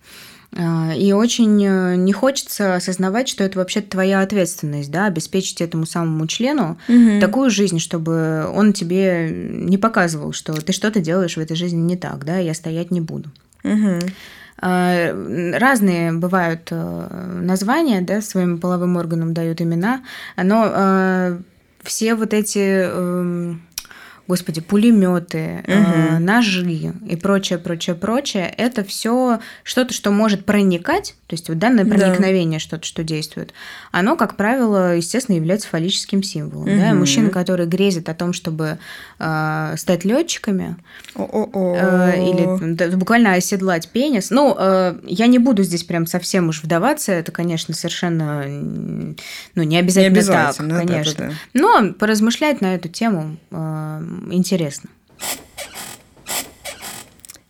[0.59, 5.87] А, и очень э, не хочется осознавать, что это вообще твоя ответственность, да, обеспечить этому
[5.87, 7.21] самому члену угу.
[7.21, 11.97] такую жизнь, чтобы он тебе не показывал, что ты что-то делаешь в этой жизни не
[11.97, 13.31] так, да, я стоять не буду.
[13.65, 13.99] Угу.
[14.59, 20.03] Разные бывают э, названия, да, своим половым органам дают имена,
[20.43, 21.39] но э,
[21.83, 23.61] все вот эти эм,
[24.29, 25.73] господи, пулеметы, угу.
[25.73, 26.57] э, ножи
[27.07, 32.59] и прочее, прочее, прочее, это все что-то, что может проникать, то есть вот данное проникновение,
[32.59, 32.63] да.
[32.63, 33.53] что-то, что действует,
[33.93, 36.69] оно, как правило, естественно, является фаллическим символом.
[36.69, 36.79] Угу.
[36.79, 36.95] Да?
[36.95, 38.79] Мужчины, которые грезят о том, чтобы
[39.19, 40.77] э, стать летчиками
[41.15, 44.31] э, или да, буквально оседлать пенис.
[44.31, 48.45] Ну, э, я не буду здесь прям совсем уж вдаваться, это, конечно, совершенно
[49.55, 51.15] ну, не обязательно, не обязательно так, конечно.
[51.17, 51.35] Да, да, да.
[51.55, 54.91] Но поразмышлять на эту тему э, интересно.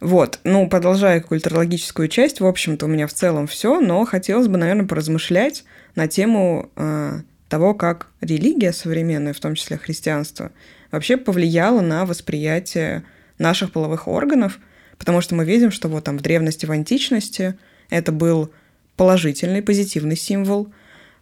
[0.00, 4.58] Вот, ну, продолжая культурологическую часть, в общем-то, у меня в целом все, но хотелось бы,
[4.58, 10.52] наверное, поразмышлять на тему э, того, как религия современная, в том числе христианство,
[10.92, 13.04] вообще повлияла на восприятие
[13.38, 14.58] наших половых органов,
[14.98, 17.58] потому что мы видим, что вот там в древности, в античности
[17.90, 18.52] это был
[18.96, 20.68] положительный, позитивный символ,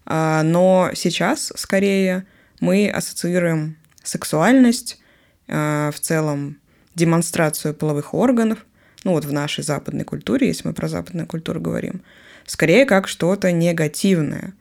[0.04, 2.26] э, но сейчас скорее
[2.60, 4.98] мы ассоциируем сексуальность
[5.46, 6.58] в целом
[6.94, 8.64] демонстрацию половых органов,
[9.04, 12.02] ну вот в нашей западной культуре, если мы про западную культуру говорим,
[12.46, 14.54] скорее как что-то негативное.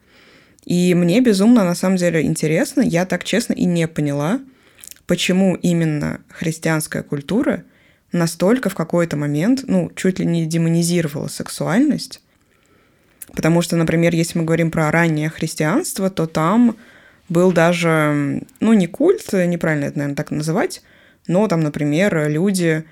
[0.66, 4.40] И мне безумно на самом деле интересно, я так честно и не поняла,
[5.08, 7.64] почему именно христианская культура
[8.12, 12.22] настолько в какой-то момент, ну, чуть ли не демонизировала сексуальность.
[13.34, 16.78] Потому что, например, если мы говорим про раннее христианство, то там
[17.30, 20.82] был даже, ну, не культ, неправильно это, наверное, так называть,
[21.28, 22.84] но там, например, люди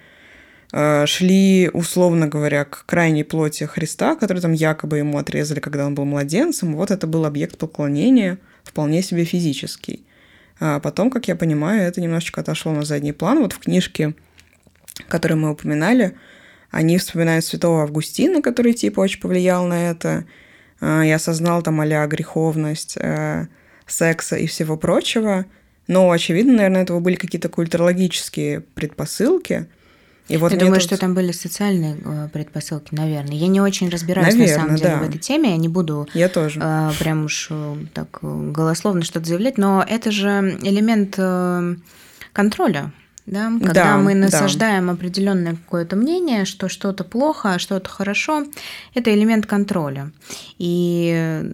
[0.72, 5.96] э, шли, условно говоря, к крайней плоти Христа, который там якобы ему отрезали, когда он
[5.96, 6.76] был младенцем.
[6.76, 10.06] Вот это был объект поклонения, вполне себе физический.
[10.60, 13.40] А потом, как я понимаю, это немножечко отошло на задний план.
[13.40, 14.14] Вот в книжке,
[15.08, 16.16] которую мы упоминали,
[16.70, 20.26] они вспоминают святого Августина, который типа очень повлиял на это.
[20.80, 22.96] А, я осознал там а греховность,
[23.88, 25.46] секса и всего прочего.
[25.88, 29.68] Но, очевидно, наверное, этого были какие-то культурологические предпосылки.
[30.28, 30.84] И вот Я думаю, тут...
[30.84, 33.36] что там были социальные э, предпосылки, наверное.
[33.36, 35.00] Я не очень разбираюсь наверное, на самом деле да.
[35.00, 36.60] в этой теме, я не буду я тоже.
[36.64, 41.20] Э, прям уж э, так голословно что-то заявлять, но это же элемент
[42.32, 42.94] контроля
[43.26, 44.94] да, когда да, мы насаждаем да.
[44.94, 48.46] определенное какое-то мнение, что что-то плохо, а что-то хорошо,
[48.94, 50.12] это элемент контроля.
[50.58, 51.52] И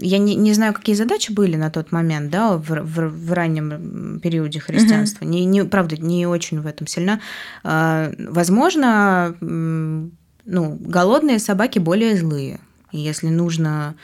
[0.00, 4.20] я не, не знаю, какие задачи были на тот момент, да, в, в, в раннем
[4.20, 5.24] периоде христианства.
[5.24, 5.32] Угу.
[5.32, 7.20] Не, не, правда, не очень в этом сильно.
[7.62, 12.60] А, возможно, ну, голодные собаки более злые.
[12.92, 13.96] Если нужно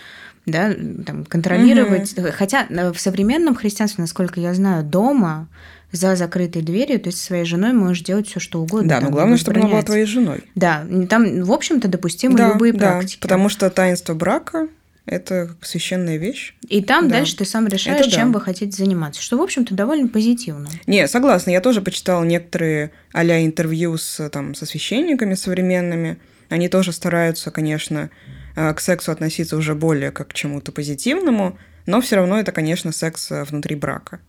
[0.47, 0.75] да,
[1.07, 2.19] там, контролировать.
[2.19, 2.29] Угу.
[2.33, 5.49] Хотя в современном христианстве, насколько я знаю, дома
[5.93, 8.89] за закрытой дверью, то есть со своей женой можешь делать все, что угодно.
[8.89, 10.43] Да, но главное, чтобы она была твоей женой.
[10.55, 13.21] Да, там, в общем-то, допустимы да, любые да, практики.
[13.21, 14.69] Потому что таинство брака
[15.05, 16.55] это священная вещь.
[16.69, 17.17] И там да.
[17.17, 18.39] дальше ты сам решаешь, это чем да.
[18.39, 19.21] вы хотите заниматься.
[19.21, 20.69] Что, в общем-то, довольно позитивно.
[20.87, 21.51] Не, согласна.
[21.51, 26.19] Я тоже почитала некоторые а интервью с, там, со священниками современными.
[26.49, 28.11] Они тоже стараются, конечно,
[28.55, 32.93] э, к сексу относиться уже более как к чему-то позитивному, но все равно это, конечно,
[32.93, 34.21] секс э, внутри брака.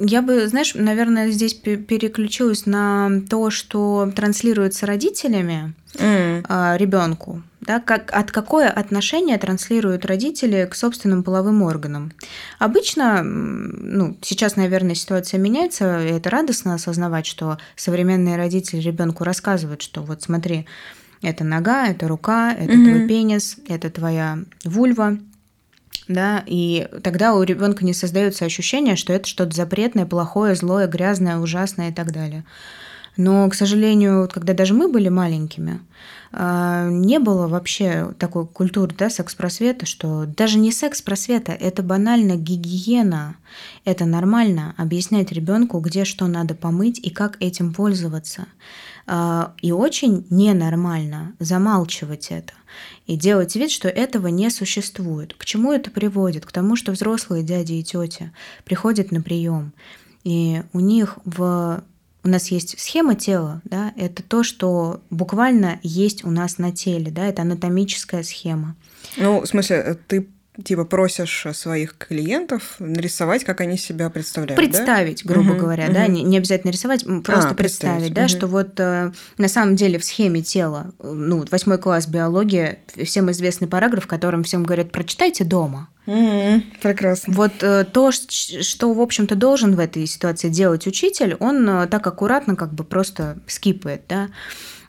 [0.00, 6.44] Я бы, знаешь, наверное, здесь переключилась на то, что транслируется родителями mm.
[6.48, 7.42] А, ребенку.
[7.60, 12.12] Да, как, от какое отношение транслируют родители к собственным половым органам?
[12.58, 19.82] Обычно, ну, сейчас, наверное, ситуация меняется, и это радостно осознавать, что современные родители ребенку рассказывают,
[19.82, 20.66] что вот смотри,
[21.20, 22.84] это нога, это рука, это mm-hmm.
[22.84, 25.18] твой пенис, это твоя вульва,
[26.08, 31.38] да, и тогда у ребенка не создается ощущение, что это что-то запретное, плохое, злое, грязное,
[31.38, 32.44] ужасное и так далее.
[33.18, 35.80] Но, к сожалению, когда даже мы были маленькими,
[36.30, 43.36] а, не было вообще такой культуры да, секс-просвета, что даже не секс-просвета, это банально гигиена.
[43.84, 48.46] Это нормально объяснять ребенку, где что надо помыть и как этим пользоваться.
[49.10, 52.52] А, и очень ненормально замалчивать это
[53.06, 55.34] и делать вид, что этого не существует.
[55.34, 56.44] К чему это приводит?
[56.44, 58.32] К тому, что взрослые дяди и тети
[58.66, 59.72] приходят на прием,
[60.24, 61.82] и у них в
[62.24, 67.10] у нас есть схема тела, да, это то, что буквально есть у нас на теле,
[67.10, 68.76] да, это анатомическая схема.
[69.16, 70.28] Ну, в смысле, ты
[70.64, 74.56] типа просишь своих клиентов нарисовать, как они себя представляют.
[74.56, 75.32] Представить, да?
[75.32, 75.94] грубо угу, говоря, угу.
[75.94, 78.28] да, не, не обязательно рисовать, просто а, представить, да, угу.
[78.28, 83.68] что вот э, на самом деле в схеме тела, ну, восьмой класс биология, всем известный
[83.68, 85.88] параграф, в котором всем говорят, прочитайте дома.
[86.06, 86.62] Mm-hmm.
[86.80, 87.34] Прекрасно.
[87.34, 92.06] Вот э, то, что, в общем-то, должен в этой ситуации делать учитель, он э, так
[92.06, 94.28] аккуратно как бы просто скипает, да.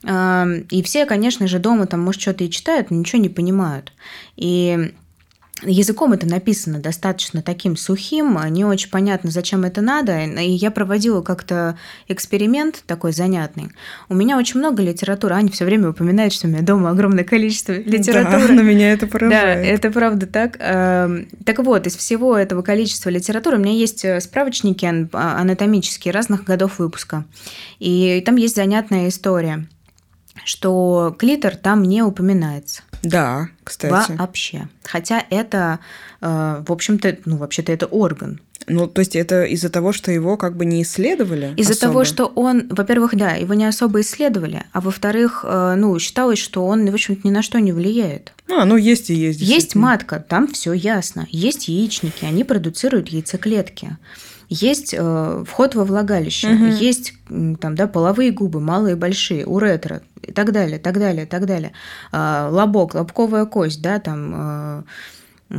[0.04, 3.92] Э, и все, конечно же, дома там, может, что-то и читают, но ничего не понимают.
[4.38, 4.94] И
[5.62, 10.24] Языком это написано достаточно таким сухим, не очень понятно, зачем это надо.
[10.24, 13.72] И я проводила как-то эксперимент такой занятный.
[14.08, 15.36] У меня очень много литературы.
[15.36, 18.48] Аня все время упоминает, что у меня дома огромное количество литературы.
[18.48, 19.64] Да, на меня это поражает.
[19.64, 20.58] Да, это правда так.
[20.60, 26.44] Эм, так вот, из всего этого количества литературы у меня есть э, справочники анатомические разных
[26.44, 27.26] годов выпуска.
[27.80, 29.68] И там есть занятная история,
[30.46, 32.84] что клитор там не упоминается.
[33.04, 34.12] Да, кстати.
[34.12, 34.68] Вообще.
[34.84, 35.80] Хотя это,
[36.22, 38.42] э, в общем-то, ну, вообще-то это орган.
[38.68, 41.54] Ну, то есть это из-за того, что его как бы не исследовали?
[41.58, 46.40] Из-за того, что он, во-первых, да, его не особо исследовали, а во-вторых, э, ну, считалось,
[46.40, 48.34] что он, в общем-то, ни на что не влияет.
[48.48, 49.40] А, ну есть и есть.
[49.40, 51.28] Есть матка, там все ясно.
[51.30, 53.98] Есть яичники, они продуцируют яйцеклетки
[54.50, 56.66] есть э, вход во влагалище, угу.
[56.66, 61.72] есть там, да, половые губы, малые, большие, уретра и так далее, так далее, так далее.
[62.12, 64.84] Э, лобок, лобковая кость, да, там, э,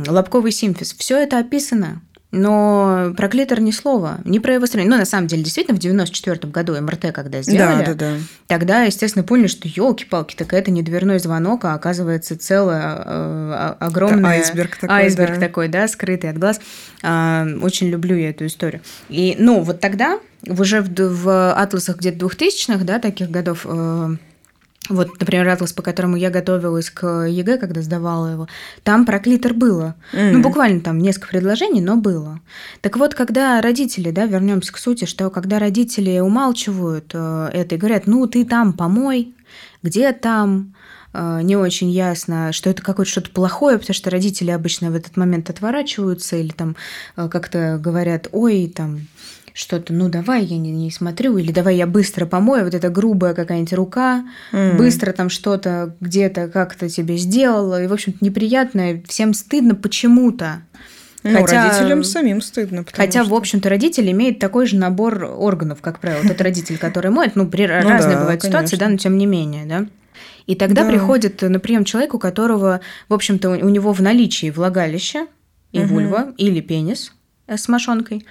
[0.07, 0.93] лобковый симфиз.
[0.93, 4.89] Все это описано но про клитор ни слова, ни про его строение.
[4.89, 8.17] Ну, на самом деле, действительно, в 94 году МРТ, когда сделали, да, да, да.
[8.47, 14.29] тогда, естественно, поняли, что елки-палки, так это не дверной звонок, а оказывается целая э, огромный
[14.29, 15.39] айсберг такой, айсберг да.
[15.39, 16.61] такой, да, скрытый от глаз.
[17.03, 18.81] Э, очень люблю я эту историю.
[19.09, 24.15] И, ну, вот тогда, уже в, в атласах где-то 2000-х, да, таких годов, э,
[24.91, 28.47] вот, например, атлас, по которому я готовилась к ЕГЭ, когда сдавала его,
[28.83, 29.95] там про клитор было.
[30.13, 30.31] Mm-hmm.
[30.31, 32.39] Ну, буквально там несколько предложений, но было.
[32.81, 37.77] Так вот, когда родители, да, вернемся к сути, что когда родители умалчивают э, это и
[37.77, 39.33] говорят, ну, ты там помой,
[39.83, 40.75] где там,
[41.13, 45.17] э, не очень ясно, что это какое-то что-то плохое, потому что родители обычно в этот
[45.17, 46.75] момент отворачиваются или там
[47.15, 49.07] э, как-то говорят, ой, там,
[49.53, 53.33] что-то, ну давай я не, не смотрю, или давай я быстро помою, вот эта грубая
[53.33, 54.77] какая-нибудь рука, mm.
[54.77, 60.63] быстро там что-то где-то как-то тебе сделала, и, в общем-то, неприятно, всем стыдно почему-то.
[61.23, 62.83] Ну, хотя, родителям самим стыдно.
[62.91, 63.31] Хотя, что...
[63.31, 66.27] в общем-то, родитель имеет такой же набор органов, как правило.
[66.27, 67.67] Тот родитель, который моет, ну, при...
[67.67, 68.47] ну разные да, бывают конечно.
[68.47, 69.85] ситуации, да, но тем не менее, да.
[70.47, 70.89] И тогда да.
[70.89, 75.27] приходит на прием человек, у которого, в общем-то, у него в наличии влагалище
[75.71, 75.93] и угу.
[75.93, 77.13] вульва или пенис
[77.47, 78.25] э, с мошонкой,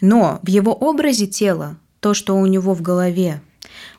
[0.00, 3.40] но в его образе тела, то, что у него в голове,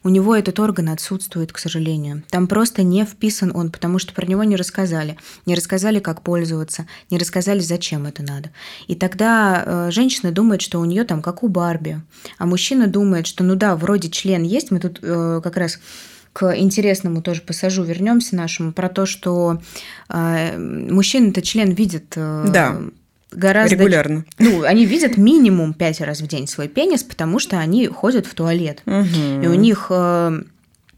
[0.03, 2.23] у него этот орган отсутствует, к сожалению.
[2.29, 5.17] Там просто не вписан он, потому что про него не рассказали.
[5.45, 8.51] Не рассказали, как пользоваться, не рассказали, зачем это надо.
[8.87, 12.01] И тогда э, женщина думает, что у нее там как у Барби,
[12.37, 14.71] а мужчина думает, что ну да, вроде член есть.
[14.71, 15.79] Мы тут э, как раз
[16.33, 19.59] к интересному тоже пассажу вернемся нашему про то, что
[20.09, 22.79] э, мужчины-то член видят э, да
[23.31, 23.75] гораздо...
[23.75, 24.25] Регулярно.
[24.39, 28.33] Ну, они видят минимум пять раз в день свой пенис, потому что они ходят в
[28.33, 28.81] туалет.
[28.85, 29.43] Угу.
[29.43, 30.41] И у них э,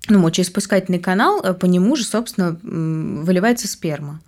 [0.09, 4.21] ну, мочеиспускательный канал, э, по нему же, собственно, выливается сперма.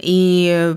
[0.00, 0.76] И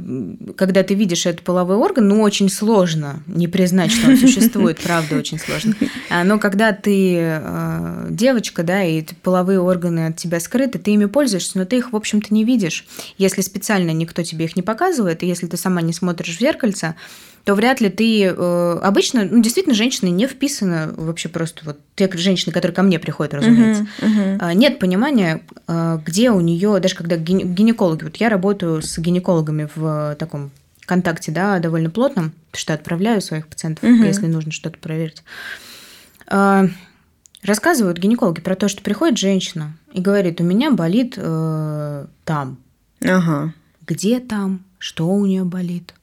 [0.57, 5.15] когда ты видишь этот половой орган, ну, очень сложно не признать, что он существует, правда,
[5.15, 5.75] очень сложно.
[6.09, 11.05] А, но когда ты э, девочка, да, и половые органы от тебя скрыты, ты ими
[11.05, 12.87] пользуешься, но ты их, в общем-то, не видишь.
[13.17, 16.95] Если специально никто тебе их не показывает, и если ты сама не смотришь в зеркальце,
[17.43, 18.25] то вряд ли ты...
[18.25, 22.99] Э, обычно, ну, действительно, женщины не вписаны вообще просто вот те женщины, которые ко мне
[22.99, 23.87] приходят, разумеется.
[23.99, 24.53] Uh-huh, uh-huh.
[24.53, 30.15] Нет понимания, э, где у нее, даже когда гинекологи, вот я работаю с гинекологами в
[30.19, 30.51] таком
[30.85, 34.05] контакте, да, довольно плотном, потому что отправляю своих пациентов, uh-huh.
[34.05, 35.23] если нужно что-то проверить.
[36.27, 36.67] Э,
[37.43, 42.57] рассказывают гинекологи про то, что приходит женщина и говорит, у меня болит э, там.
[43.03, 43.53] Ага.
[43.87, 44.63] Где там?
[44.77, 45.93] Что у нее болит?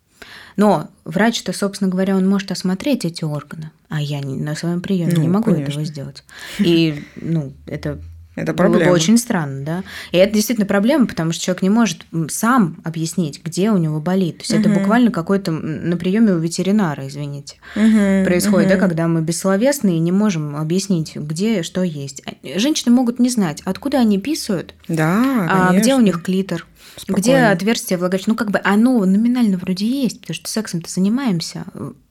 [0.56, 5.22] Но врач-то, собственно говоря, он может осмотреть эти органы, а я на своем приеме ну,
[5.22, 5.70] не могу конечно.
[5.70, 6.24] этого сделать.
[6.58, 7.98] И, ну, это
[8.38, 8.84] это проблема.
[8.84, 9.82] Было бы очень странно, да.
[10.12, 14.38] И это действительно проблема, потому что человек не может сам объяснить, где у него болит.
[14.38, 14.60] То есть угу.
[14.60, 18.74] это буквально какой-то на приеме у ветеринара, извините, угу, происходит, угу.
[18.74, 22.22] да, когда мы бессловесны и не можем объяснить, где что есть.
[22.26, 26.66] А, женщины могут не знать, откуда они писают, да, а где у них клитор.
[26.96, 27.20] Спокойно.
[27.20, 28.30] Где отверстие влагалища?
[28.30, 31.64] Ну, как бы оно номинально вроде есть, потому что сексом-то занимаемся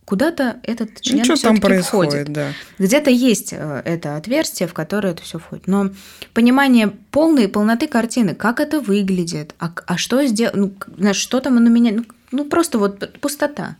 [0.08, 2.32] куда-то этот член ну, все таки входит.
[2.32, 2.54] Да.
[2.80, 5.68] Где-то есть э, это отверстие, в которое это все входит.
[5.68, 5.90] Но
[6.34, 11.58] понимание полной полноты картины, как это выглядит, а, а что сделать, ну, знаешь, что там
[11.58, 13.76] оно меня, ну, ну просто вот пустота.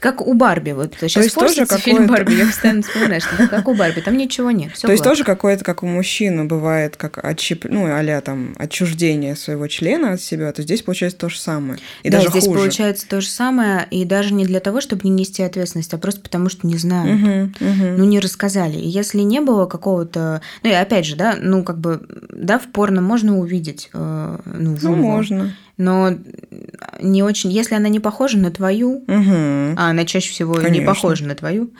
[0.00, 0.70] Как у Барби.
[0.72, 4.50] Вот сейчас есть тоже фильм Барби, я постоянно вспоминаю, что как у Барби, там ничего
[4.50, 4.72] нет.
[4.80, 7.66] То есть тоже какое-то, как у мужчины бывает, как отщеп...
[7.68, 11.78] ну, а там отчуждение своего члена от себя, то здесь получается то же самое.
[12.02, 12.58] И да, даже здесь хуже.
[12.58, 16.20] получается то же самое, и даже не для того, чтобы не нести ответственность, а просто
[16.22, 17.20] потому, что не знают.
[17.20, 17.84] Угу, угу.
[17.98, 18.78] Ну, не рассказали.
[18.78, 20.40] И если не было какого-то...
[20.62, 24.76] Ну, и опять же, да, ну, как бы, да, в порно можно увидеть, э, ну,
[24.80, 26.14] Ну, можно но
[27.00, 29.74] не очень, если она не похожа на твою, угу.
[29.76, 30.72] а она чаще всего Конечно.
[30.74, 31.70] не похожа на твою,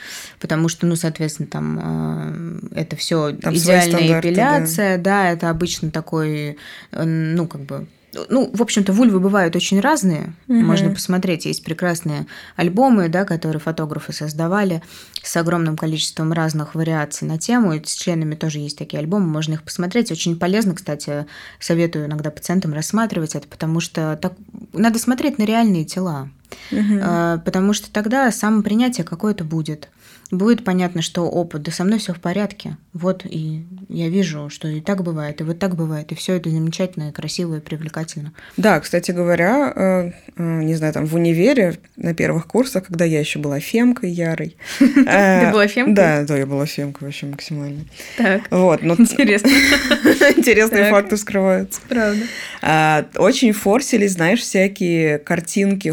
[0.40, 5.02] потому что, ну, соответственно, там э, это все идеальная эпиляция, да.
[5.02, 6.56] да, это обычно такой,
[6.92, 7.86] э, ну, как бы
[8.28, 10.32] ну, в общем-то, вульвы бывают очень разные.
[10.48, 10.58] Угу.
[10.58, 14.82] Можно посмотреть, есть прекрасные альбомы, да, которые фотографы создавали
[15.22, 17.74] с огромным количеством разных вариаций на тему.
[17.74, 20.10] И с членами тоже есть такие альбомы, можно их посмотреть.
[20.10, 21.26] Очень полезно, кстати,
[21.58, 24.34] советую иногда пациентам рассматривать это, потому что так,
[24.72, 26.30] надо смотреть на реальные тела.
[26.72, 27.00] Угу.
[27.44, 29.88] Потому что тогда самопринятие какое-то будет
[30.30, 32.76] будет понятно, что опыт, да со мной все в порядке.
[32.92, 36.50] Вот и я вижу, что и так бывает, и вот так бывает, и все это
[36.50, 38.32] замечательно, и красиво, и привлекательно.
[38.56, 43.20] Да, кстати говоря, э, э, не знаю, там в универе на первых курсах, когда я
[43.20, 44.56] еще была фемкой ярой.
[44.78, 45.94] Ты была фемкой?
[45.94, 47.84] Да, да, я была фемкой вообще максимально.
[48.16, 48.42] Так.
[48.50, 49.48] Вот, интересно.
[50.36, 51.80] Интересные факты скрываются.
[51.88, 52.22] Правда.
[52.62, 55.90] А, очень форсились, знаешь, всякие картинки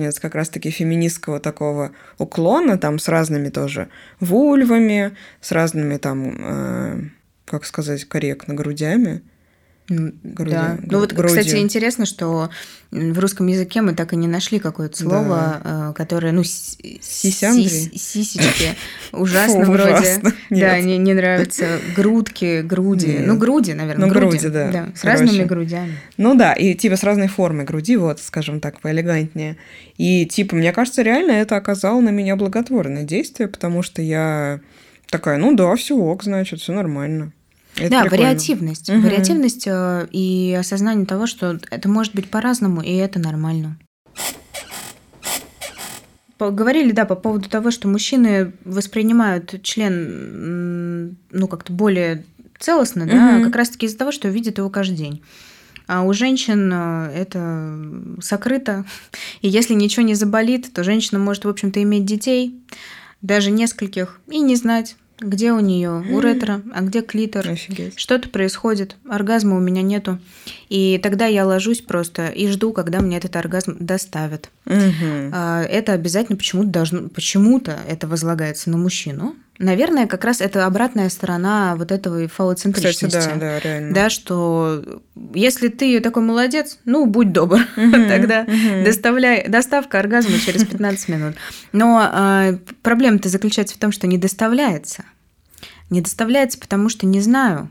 [0.00, 3.88] художниц как раз-таки феминистского такого уклона, там с разными тоже
[4.20, 7.02] вульвами, с разными там, э,
[7.44, 9.22] как сказать корректно, грудями.
[9.90, 10.78] Груди, да.
[10.82, 11.36] Ну вот, грудью.
[11.36, 12.48] кстати, интересно, что
[12.92, 15.90] в русском языке мы так и не нашли какое-то слово, да.
[15.90, 17.68] Э, которое, ну, сисяндры.
[17.68, 18.76] Сисечки.
[19.12, 19.94] Ужасно Фу, вроде.
[19.94, 20.32] Ужасно.
[20.50, 21.80] Да, не, не нравится.
[21.96, 23.08] Грудки, груди.
[23.08, 23.26] Нет.
[23.26, 24.06] Ну, груди, наверное.
[24.06, 24.70] Ну, груди, груди да.
[24.70, 24.88] да.
[24.94, 25.24] С Короче.
[25.24, 25.98] разными грудями.
[26.16, 29.56] Ну да, и типа с разной формой груди, вот, скажем так, поэлегантнее.
[29.98, 34.60] И типа, мне кажется, реально это оказало на меня благотворное действие, потому что я
[35.10, 37.32] такая, ну да, все ок, значит, все нормально.
[37.76, 38.24] Это да, прикольно.
[38.24, 38.90] вариативность.
[38.90, 39.00] Угу.
[39.00, 43.78] Вариативность э, и осознание того, что это может быть по-разному, и это нормально.
[46.38, 52.24] Говорили, да, по поводу того, что мужчины воспринимают член, ну, как-то более
[52.58, 53.12] целостно, угу.
[53.12, 55.22] да, как раз-таки из-за того, что видят его каждый день.
[55.86, 57.76] А у женщин э, это
[58.22, 58.84] сокрыто.
[59.40, 62.62] И если ничего не заболит, то женщина может, в общем-то, иметь детей,
[63.22, 67.46] даже нескольких, и не знать, где у нее уретра, а где клитор.
[67.96, 70.18] Что-то происходит, оргазма у меня нету.
[70.68, 74.50] И тогда я ложусь просто и жду, когда мне этот оргазм доставят.
[74.66, 75.34] Угу.
[75.34, 79.34] Это обязательно почему-то должно, почему-то это возлагается на мужчину.
[79.62, 83.18] Наверное, как раз это обратная сторона вот этого фалоцентричности.
[83.18, 83.92] Кстати, да, да, реально.
[83.92, 84.82] Да, что
[85.34, 88.46] если ты такой молодец, ну, будь добр, тогда
[88.82, 91.34] доставляй, доставка оргазма через 15 минут.
[91.72, 95.04] Но э, проблема-то заключается в том, что не доставляется.
[95.90, 97.68] Не доставляется, потому что не знаю,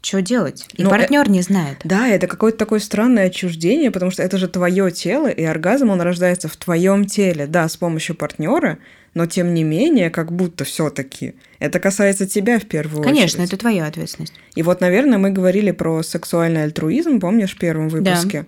[0.00, 0.66] что делать.
[0.74, 1.30] И Но партнер э...
[1.30, 1.78] не знает.
[1.84, 6.00] Да, это какое-то такое странное отчуждение, потому что это же твое тело, и оргазм он
[6.00, 8.78] рождается в твоем теле, да, с помощью партнера,
[9.14, 13.36] но тем не менее, как будто все-таки это касается тебя в первую Конечно, очередь.
[13.36, 14.34] Конечно, это твоя ответственность.
[14.54, 18.42] И вот, наверное, мы говорили про сексуальный альтруизм, помнишь, в первом выпуске.
[18.42, 18.46] Да.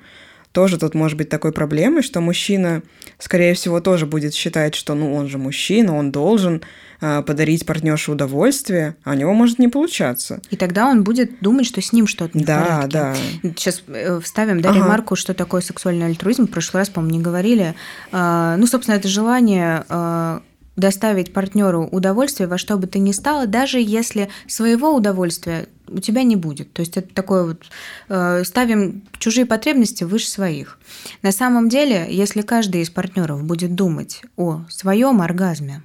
[0.52, 2.82] Тоже тут может быть такой проблемой, что мужчина,
[3.18, 6.62] скорее всего, тоже будет считать, что ну он же мужчина, он должен
[7.00, 10.40] э, подарить партнерше удовольствие, а у него может не получаться.
[10.50, 12.88] И тогда он будет думать, что с ним что-то не да, в порядке.
[12.92, 13.50] Да, да.
[13.50, 14.78] Сейчас э, вставим да, ага.
[14.78, 16.46] ремарку, что такое сексуальный альтруизм.
[16.46, 17.74] В прошлый раз, по-моему, не говорили.
[18.10, 20.40] Э, ну, собственно, это желание э,
[20.80, 26.22] доставить партнеру удовольствие во что бы то ни стало, даже если своего удовольствия у тебя
[26.22, 26.72] не будет.
[26.72, 27.62] То есть это такое вот
[28.08, 30.78] э, ставим чужие потребности выше своих.
[31.22, 35.82] На самом деле, если каждый из партнеров будет думать о своем оргазме,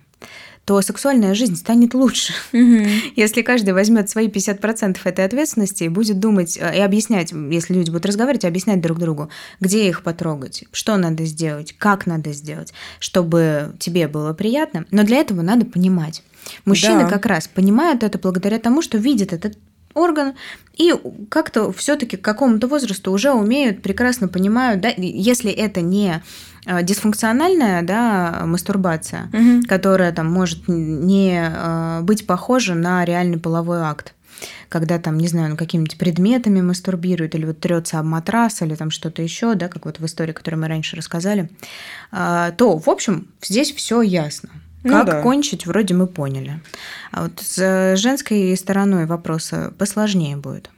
[0.65, 2.33] то сексуальная жизнь станет лучше.
[2.51, 2.87] Угу.
[3.15, 7.91] Если каждый возьмет свои 50% этой ответственности и будет думать э, и объяснять, если люди
[7.91, 13.75] будут разговаривать, объяснять друг другу, где их потрогать, что надо сделать, как надо сделать, чтобы
[13.79, 14.85] тебе было приятно.
[14.89, 16.23] Но для этого надо понимать.
[16.65, 17.09] Мужчины да.
[17.09, 19.57] как раз понимают это благодаря тому, что видят этот
[19.95, 20.33] орган
[20.77, 20.93] и
[21.29, 26.21] как-то все-таки к какому-то возрасту уже умеют, прекрасно понимают, да, если это не
[26.65, 29.67] Э, дисфункциональная да, мастурбация, угу.
[29.67, 34.13] которая там может не э, быть похожа на реальный половой акт
[34.67, 38.91] когда там, не знаю, ну, какими-нибудь предметами мастурбирует, или вот трется об матрас, или там
[38.91, 41.49] что-то еще, да, как вот в истории, которую мы раньше рассказали,
[42.11, 44.49] э, то, в общем, здесь все ясно.
[44.85, 45.21] Ну как да.
[45.21, 46.59] кончить, вроде мы поняли.
[47.11, 50.69] А вот с женской стороной вопроса посложнее будет.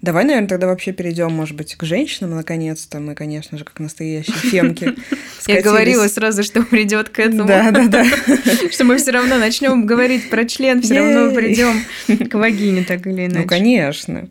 [0.00, 3.00] Давай, наверное, тогда вообще перейдем, может быть, к женщинам наконец-то.
[3.00, 4.94] Мы, конечно же, как настоящие фемки.
[5.48, 7.48] Я говорила сразу, что придет к этому.
[7.48, 8.04] Да, да, да.
[8.70, 11.82] Что мы все равно начнем говорить про член, все равно придем
[12.28, 13.40] к вагине, так или иначе.
[13.40, 14.28] Ну, конечно.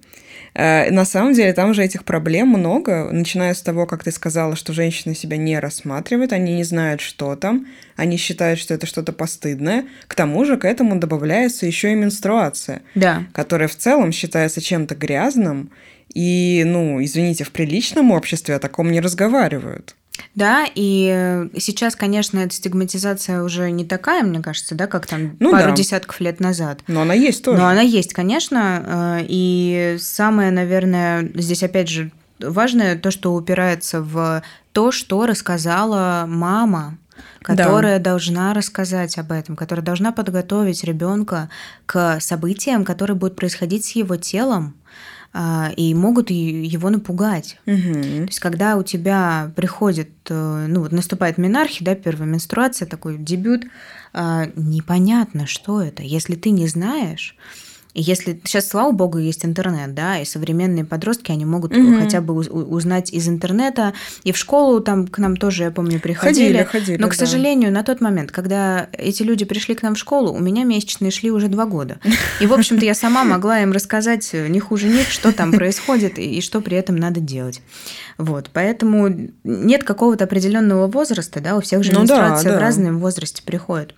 [0.57, 4.55] Э, на самом деле там же этих проблем много, начиная с того, как ты сказала,
[4.55, 9.13] что женщины себя не рассматривают, они не знают, что там, они считают, что это что-то
[9.13, 9.85] постыдное.
[10.07, 13.23] К тому же к этому добавляется еще и менструация, да.
[13.33, 15.69] которая в целом считается чем-то грязным,
[16.11, 19.95] и, ну, извините, в приличном обществе о таком не разговаривают.
[20.35, 25.35] Да, и э, сейчас, конечно, эта стигматизация уже не такая, мне кажется, да, как там
[25.39, 25.75] ну, пару да.
[25.75, 26.81] десятков лет назад.
[26.87, 27.59] Но она есть тоже.
[27.59, 29.19] Но она есть, конечно.
[29.19, 36.25] Э, и самое, наверное, здесь опять же важное то, что упирается в то, что рассказала
[36.27, 36.97] мама
[37.41, 38.11] которая да.
[38.11, 41.49] должна рассказать об этом, которая должна подготовить ребенка
[41.85, 44.75] к событиям, которые будут происходить с его телом,
[45.75, 47.59] и могут его напугать.
[47.65, 47.93] Угу.
[47.93, 53.17] То есть, когда у тебя приходит, э, ну вот наступает менархия, да, первая менструация, такой
[53.17, 53.65] дебют,
[54.13, 56.01] а, непонятно, что это.
[56.01, 57.35] Если ты не знаешь,
[58.01, 61.97] если сейчас, слава богу, есть интернет, да, и современные подростки, они могут угу.
[61.99, 63.93] хотя бы узнать из интернета.
[64.23, 66.57] И в школу там к нам тоже, я помню, приходили.
[66.57, 69.97] Ходили, ходили, Но, к сожалению, на тот момент, когда эти люди пришли к нам в
[69.97, 71.97] школу, у меня месячные шли уже два года.
[72.39, 76.19] И, в общем-то, я сама могла им рассказать э, не хуже них, что там происходит
[76.19, 77.61] и что при этом надо делать.
[78.19, 79.09] Вот, поэтому
[79.43, 82.57] нет какого-то определенного возраста, да, у всех же ну, менструация да, да.
[82.57, 83.95] в разном возрасте приходит.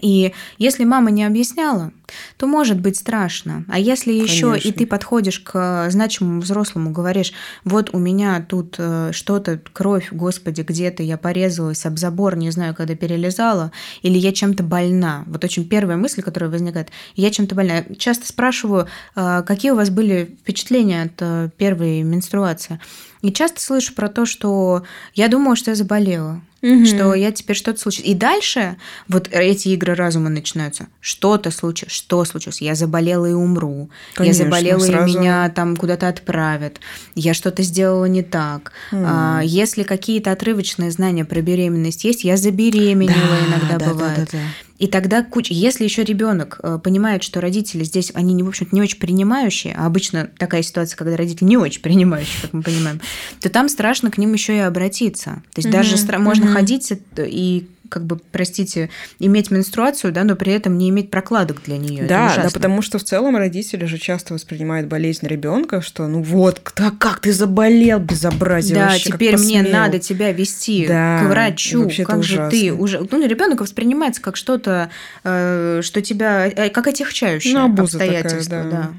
[0.00, 1.92] И если мама не объясняла,
[2.36, 3.64] то может быть страшно.
[3.68, 7.32] А если еще и ты подходишь к значимому взрослому, говоришь,
[7.64, 12.74] вот у меня тут э, что-то, кровь, господи, где-то я порезалась об забор, не знаю,
[12.74, 13.72] когда перелезала,
[14.02, 15.24] или я чем-то больна.
[15.26, 17.84] Вот очень первая мысль, которая возникает, я чем-то больна.
[17.98, 18.86] часто спрашиваю,
[19.16, 22.80] э, какие у вас были впечатления от э, первой менструации.
[23.24, 26.86] И часто слышу про то, что я думала, что я заболела угу.
[26.86, 28.10] что я теперь что-то случилось.
[28.10, 28.76] И дальше
[29.08, 30.88] вот эти игры разума начинаются.
[31.00, 32.60] Что-то случилось, что случилось?
[32.60, 33.90] Я заболела и умру.
[34.14, 35.06] Конечно, я заболела сразу...
[35.06, 36.80] и меня там куда-то отправят.
[37.14, 38.72] Я что-то сделала не так.
[38.92, 39.02] Угу.
[39.04, 44.18] А, если какие-то отрывочные знания про беременность есть, я забеременела да, иногда да, бывает.
[44.18, 44.44] Да, да, да.
[44.78, 45.54] И тогда куча...
[45.54, 49.86] Если еще ребенок э, понимает, что родители здесь, они, в общем-то, не очень принимающие, а
[49.86, 53.00] обычно такая ситуация, когда родители не очень принимающие, как мы понимаем,
[53.40, 55.42] то там страшно к ним еще и обратиться.
[55.52, 55.72] То есть mm-hmm.
[55.72, 56.18] даже стра...
[56.18, 56.52] можно mm-hmm.
[56.52, 58.90] ходить и как бы, простите,
[59.20, 62.06] иметь менструацию, да, но при этом не иметь прокладок для нее.
[62.06, 66.60] Да, да, потому что в целом родители же часто воспринимают болезнь ребенка, что ну вот,
[66.76, 71.88] да, как ты заболел, безобразие Да, вообще, теперь мне надо тебя вести да, к врачу,
[72.04, 74.90] как же ты уже, ну ребенок воспринимается как что-то,
[75.22, 78.70] э, что тебя, э, как отягчающее ну, обстоятельство, такая, да.
[78.70, 78.90] да.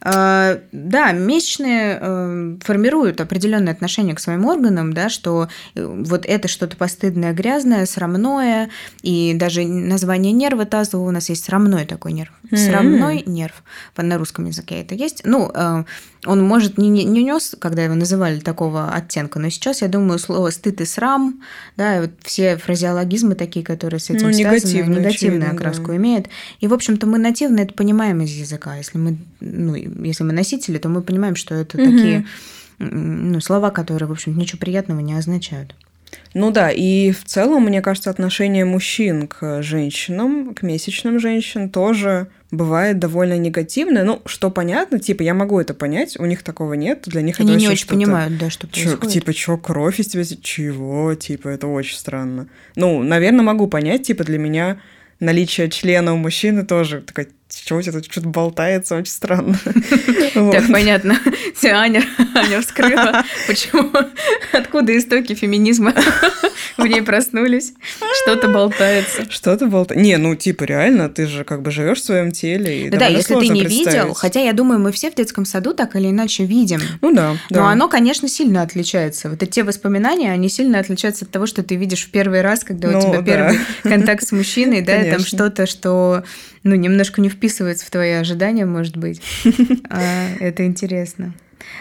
[0.00, 6.48] А, да, месячные э, формируют определенное отношение к своим органам, да, что э, вот это
[6.48, 8.70] что-то постыдное, грязное, срамное,
[9.02, 12.32] и даже название нерва тазового у нас есть срамной такой нерв.
[12.50, 12.56] Mm-hmm.
[12.56, 13.62] Срамной нерв.
[13.96, 15.22] На русском языке это есть.
[15.24, 15.84] Ну, э,
[16.26, 20.50] он, может, не, не нес, когда его называли такого оттенка, но сейчас, я думаю, слово
[20.50, 21.40] «стыд» и «срам»,
[21.76, 25.96] да, и вот все фразеологизмы такие, которые с этим ну, связаны, негативную окраску да.
[25.96, 26.28] имеют.
[26.60, 28.76] И, в общем-то, мы нативно это понимаем из языка.
[28.76, 31.84] Если мы, ну, если мы носители, то мы понимаем, что это угу.
[31.84, 32.26] такие
[32.78, 35.74] ну, слова, которые, в общем ничего приятного не означают.
[36.34, 42.28] Ну да, и в целом, мне кажется, отношение мужчин к женщинам, к месячным женщинам тоже
[42.50, 44.04] бывает довольно негативное.
[44.04, 47.52] Ну, что понятно, типа, я могу это понять, у них такого нет, для них Они
[47.52, 49.00] это не очень понимают, да, что происходит.
[49.00, 50.24] Чё, типа, что, кровь из тебя?
[50.42, 51.14] Чего?
[51.14, 52.48] Типа, это очень странно.
[52.76, 54.80] Ну, наверное, могу понять, типа, для меня
[55.20, 57.28] наличие члена у мужчины тоже такая,
[57.66, 59.58] что у тебя тут что-то болтается, очень странно.
[60.34, 61.18] Так, понятно.
[61.64, 62.02] Аня,
[62.34, 63.90] Аня вскрыла, почему,
[64.52, 65.92] откуда истоки феминизма
[66.76, 67.72] в ней проснулись.
[68.22, 69.30] Что-то болтается.
[69.30, 70.04] Что-то болтается.
[70.04, 72.86] Не, ну, типа, реально, ты же как бы живешь в своем теле.
[72.86, 75.96] И да, если ты не видел, хотя я думаю, мы все в детском саду так
[75.96, 76.80] или иначе видим.
[77.00, 77.60] Ну да, да.
[77.60, 79.30] Но оно, конечно, сильно отличается.
[79.30, 82.90] Вот эти воспоминания, они сильно отличаются от того, что ты видишь в первый раз, когда
[82.90, 83.22] ну, у тебя да.
[83.22, 86.24] первый контакт с мужчиной, да, там что-то, что
[86.62, 89.22] ну, немножко не вписывается в твои ожидания, может быть.
[89.88, 91.34] А, это интересно.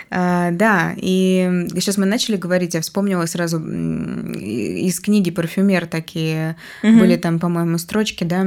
[0.09, 6.99] А, да, и сейчас мы начали говорить, я вспомнила сразу из книги «Парфюмер» такие угу.
[6.99, 8.45] были там, по-моему, строчки, да,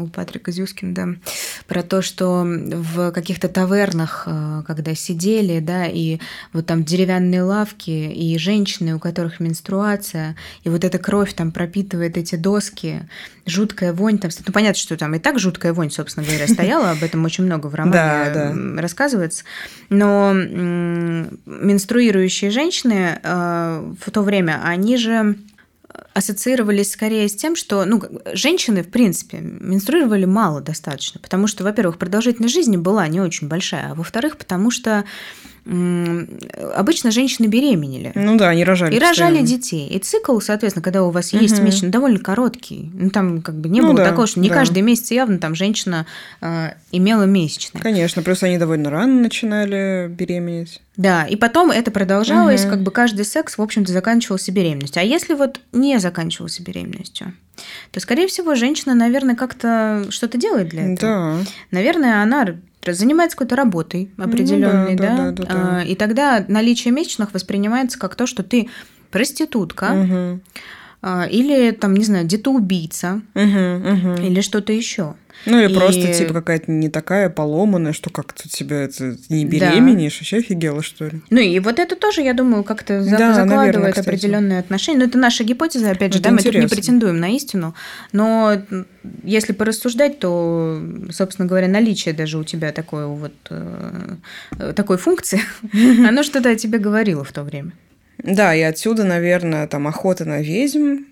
[0.00, 1.08] у Патрика Зюскина, да,
[1.66, 6.18] про то, что в каких-то тавернах, э, когда сидели, да, и
[6.52, 12.16] вот там деревянные лавки, и женщины, у которых менструация, и вот эта кровь там пропитывает
[12.16, 13.08] эти доски,
[13.46, 17.02] жуткая вонь там, ну понятно, что там и так жуткая вонь, собственно говоря, стояла, об
[17.02, 19.44] этом очень много в романе рассказывается,
[19.88, 20.34] но
[21.46, 25.36] менструирующие женщины э, в то время, они же
[26.14, 28.02] ассоциировались скорее с тем, что ну,
[28.32, 33.92] женщины, в принципе, менструировали мало достаточно, потому что, во-первых, продолжительность жизни была не очень большая,
[33.92, 35.04] а во-вторых, потому что
[35.68, 38.12] обычно женщины беременели.
[38.14, 38.96] Ну да, они рожали.
[38.96, 39.86] И рожали детей.
[39.88, 41.66] И цикл, соответственно, когда у вас есть угу.
[41.66, 42.90] месячный, довольно короткий.
[42.94, 44.54] Ну там как бы не ну, было да, такого, что не да.
[44.54, 46.06] каждый месяц явно там женщина
[46.40, 47.82] э, имела месячные.
[47.82, 50.80] Конечно, плюс они довольно рано начинали беременеть.
[50.96, 52.70] Да, и потом это продолжалось, угу.
[52.70, 55.00] как бы каждый секс, в общем-то, заканчивался беременностью.
[55.00, 57.34] А если вот не заканчивался беременностью,
[57.90, 61.38] то, скорее всего, женщина, наверное, как-то что-то делает для этого.
[61.38, 61.50] Да.
[61.70, 62.56] Наверное, она
[62.94, 65.82] занимается какой-то работой определенной, ну, да, да, да, да, да.
[65.82, 68.68] и тогда наличие месячных воспринимается как то, что ты
[69.10, 69.92] проститутка.
[69.92, 70.40] Угу.
[71.30, 74.20] Или там, не знаю, где-то убийца угу, угу.
[74.20, 75.14] или что-то еще.
[75.46, 80.14] Ну и, и просто типа какая-то не такая поломанная, что как-то тебя это не беременеешь,
[80.14, 80.18] да.
[80.20, 81.20] вообще офигела, что ли.
[81.30, 84.98] Ну и вот это тоже, я думаю, как-то да, закладывает наверное, определенные отношения.
[84.98, 87.74] Но это наша гипотеза, опять же, это да, мы тут не претендуем на истину.
[88.12, 88.62] Но
[89.22, 94.16] если порассуждать, то, собственно говоря, наличие даже у тебя такой вот э,
[94.74, 95.40] такой функции,
[96.06, 97.72] оно что-то о тебе говорило в то время.
[98.18, 101.04] Да, и отсюда, наверное, там охота на ведьм,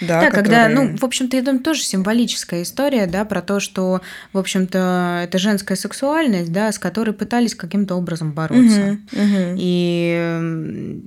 [0.00, 0.42] да, да которые...
[0.42, 4.00] когда, ну, в общем-то, я думаю, тоже символическая история, да, про то, что,
[4.32, 8.98] в общем-то, это женская сексуальность, да, с которой пытались каким-то образом бороться.
[9.12, 9.56] Угу, угу.
[9.58, 11.00] И,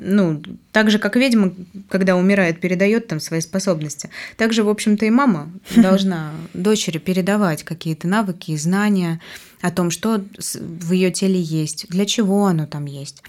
[0.00, 0.42] ну,
[0.72, 1.54] так же, как ведьма,
[1.88, 7.62] когда умирает, передает там свои способности, так же, в общем-то, и мама должна дочери передавать
[7.62, 9.20] какие-то навыки и знания
[9.60, 10.22] о том, что
[10.60, 13.22] в ее теле есть, для чего оно там есть.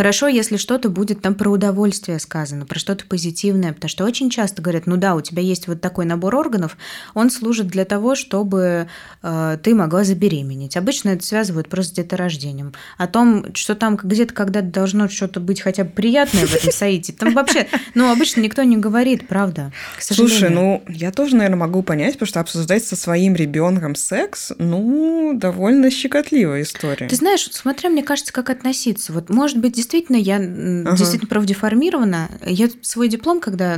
[0.00, 4.62] Хорошо, если что-то будет там про удовольствие сказано, про что-то позитивное, потому что очень часто
[4.62, 6.78] говорят, ну да, у тебя есть вот такой набор органов,
[7.12, 8.88] он служит для того, чтобы
[9.22, 10.78] э, ты могла забеременеть.
[10.78, 12.72] Обычно это связывают просто с деторождением.
[12.96, 17.12] О том, что там где-то когда-то должно что-то быть хотя бы приятное в этом саите,
[17.12, 22.14] там вообще, ну, обычно никто не говорит, правда, Слушай, ну, я тоже, наверное, могу понять,
[22.14, 27.06] потому что обсуждать со своим ребенком секс, ну, довольно щекотливая история.
[27.06, 29.12] Ты знаешь, смотря, мне кажется, как относиться.
[29.12, 30.96] Вот, может быть, действительно, я ага.
[30.96, 32.30] действительно профдеформирована.
[32.46, 33.76] Я свой диплом, когда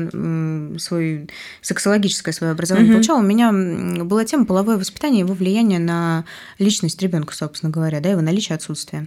[0.79, 1.29] свой
[1.63, 2.97] сексологическое свое образование угу.
[2.97, 3.53] получала, у меня
[4.05, 6.25] была тема половое воспитание, его влияние на
[6.59, 9.07] личность ребенка, собственно говоря, да, его наличие отсутствия.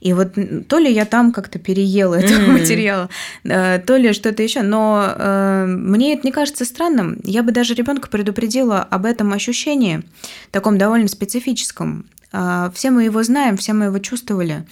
[0.00, 0.34] И вот
[0.68, 2.52] то ли я там как-то переела этого mm.
[2.52, 3.08] материала,
[3.42, 7.18] то ли что-то еще, но э, мне это не кажется странным.
[7.24, 10.02] Я бы даже ребенка предупредила об этом ощущении,
[10.50, 12.06] таком довольно специфическом.
[12.32, 14.64] Э, все мы его знаем, все мы его чувствовали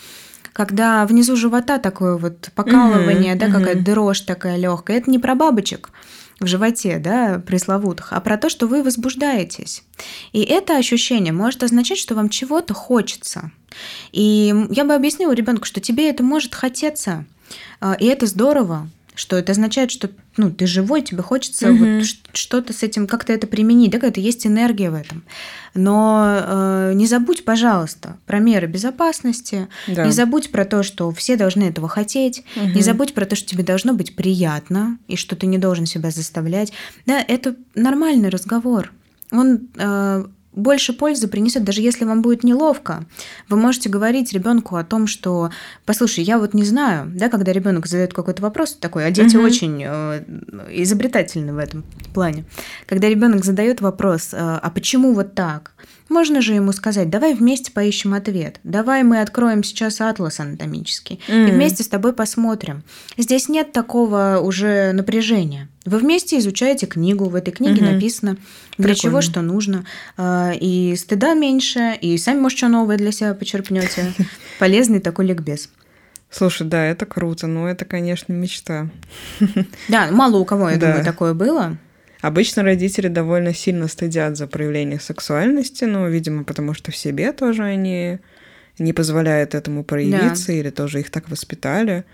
[0.53, 3.55] когда внизу живота такое вот покалывание, угу, да, угу.
[3.55, 4.99] какая-то дрожь такая легкая.
[4.99, 5.91] Это не про бабочек
[6.41, 9.85] в животе, да, пресловутых, а про то, что вы возбуждаетесь.
[10.33, 13.53] И это ощущение может означать, что вам чего-то хочется.
[14.11, 17.25] И я бы объяснила ребенку, что тебе это может хотеться,
[17.81, 18.89] а, и это здорово.
[19.15, 21.85] Что это означает, что ну, ты живой, тебе хочется угу.
[21.85, 25.25] вот что-то с этим, как-то это применить, да, какая-то есть энергия в этом.
[25.75, 30.07] Но э, не забудь, пожалуйста, про меры безопасности, да.
[30.07, 32.67] не забудь про то, что все должны этого хотеть, угу.
[32.69, 36.11] не забудь про то, что тебе должно быть приятно и что ты не должен себя
[36.11, 36.73] заставлять.
[37.05, 38.93] Да, это нормальный разговор.
[39.31, 43.05] Он э, больше пользы принесет, даже если вам будет неловко.
[43.49, 45.51] Вы можете говорить ребенку о том, что,
[45.87, 49.47] послушай, я вот не знаю, да, когда ребенок задает какой-то вопрос такой, а дети угу.
[49.47, 50.23] очень э,
[50.71, 51.85] изобретательны в этом
[52.15, 52.45] плане.
[52.87, 55.73] Когда ребенок задает вопрос, э, а почему вот так?
[56.13, 61.49] Можно же ему сказать, давай вместе поищем ответ, давай мы откроем сейчас атлас анатомический mm-hmm.
[61.49, 62.83] и вместе с тобой посмотрим.
[63.17, 65.71] Здесь нет такого уже напряжения.
[65.87, 67.95] Вы вместе изучаете книгу, в этой книге mm-hmm.
[67.95, 68.37] написано,
[68.77, 68.95] для Прикольно.
[68.95, 69.87] чего что нужно,
[70.19, 74.13] а, и стыда меньше, и сами, может, что новое для себя почерпнете.
[74.59, 75.71] Полезный такой ликбез.
[76.31, 78.91] Слушай, да, это круто, но это, конечно, мечта.
[79.89, 80.89] Да, мало у кого, я да.
[80.89, 81.79] думаю, такое было.
[82.23, 87.65] Обычно родители довольно сильно стыдят за проявление сексуальности, но, видимо, потому что в себе тоже
[87.65, 88.21] они
[88.79, 90.53] не позволяют этому проявиться да.
[90.53, 92.05] или тоже их так воспитали.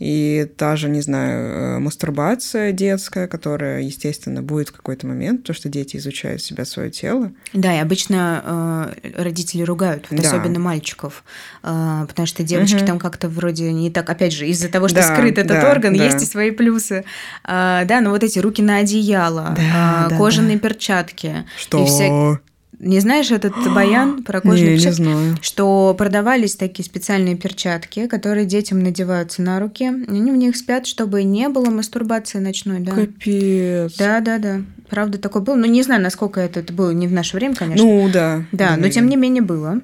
[0.00, 5.52] И та же, не знаю, э, мастурбация детская, которая, естественно, будет в какой-то момент, то,
[5.52, 7.32] что дети изучают себя, свое тело.
[7.52, 10.26] Да, и обычно э, родители ругают, вот да.
[10.26, 11.22] особенно мальчиков,
[11.62, 12.86] э, потому что девочки угу.
[12.86, 15.94] там как-то вроде не так, опять же, из-за того, что да, скрыт этот да, орган,
[15.94, 16.04] да.
[16.04, 17.04] есть и свои плюсы.
[17.44, 20.66] Э, да, но вот эти руки на одеяло, да, э, да, кожаные да.
[20.66, 21.44] перчатки.
[21.58, 21.82] Что?
[21.82, 22.40] И вся...
[22.80, 25.00] Не знаешь этот баян про кожные не, перчатки?
[25.00, 25.36] Не знаю.
[25.42, 29.84] Что продавались такие специальные перчатки, которые детям надеваются на руки.
[29.84, 32.80] Они в них спят, чтобы не было мастурбации ночной.
[32.80, 32.92] Да.
[32.92, 33.96] Капец.
[33.98, 34.62] Да, да, да.
[34.88, 35.56] Правда, такое было.
[35.56, 37.84] Ну, не знаю, насколько это, это было не в наше время, конечно.
[37.84, 38.44] Ну, да.
[38.50, 39.80] Да, но тем не менее было.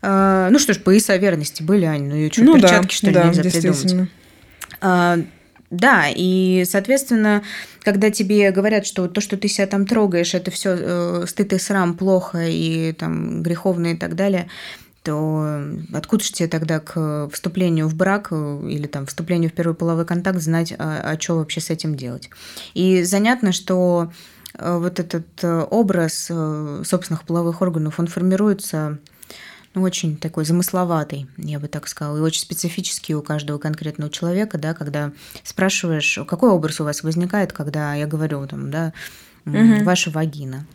[0.00, 3.06] А, ну что ж, пояса верности были, Ань, ну и что, ну, перчатки, да, что
[3.06, 4.10] ли, да, нельзя придумать?
[4.80, 5.18] А,
[5.70, 7.42] да, и, соответственно,
[7.88, 11.58] когда тебе говорят, что то, что ты себя там трогаешь, это все э, стыд и
[11.58, 14.50] срам плохо и там греховно и так далее,
[15.02, 15.62] то
[15.94, 20.04] откуда же тебе тогда к вступлению в брак э, или там вступлению в первый половой
[20.04, 22.28] контакт знать, а, а что вообще с этим делать?
[22.74, 24.12] И занятно, что
[24.52, 26.30] э, вот этот э, образ
[26.84, 28.98] собственных половых органов, он формируется
[29.82, 34.74] очень такой замысловатый, я бы так сказала, и очень специфический у каждого конкретного человека, да,
[34.74, 35.12] когда
[35.42, 38.92] спрашиваешь, какой образ у вас возникает, когда я говорю там, да,
[39.44, 39.84] угу.
[39.84, 40.66] ваша вагина.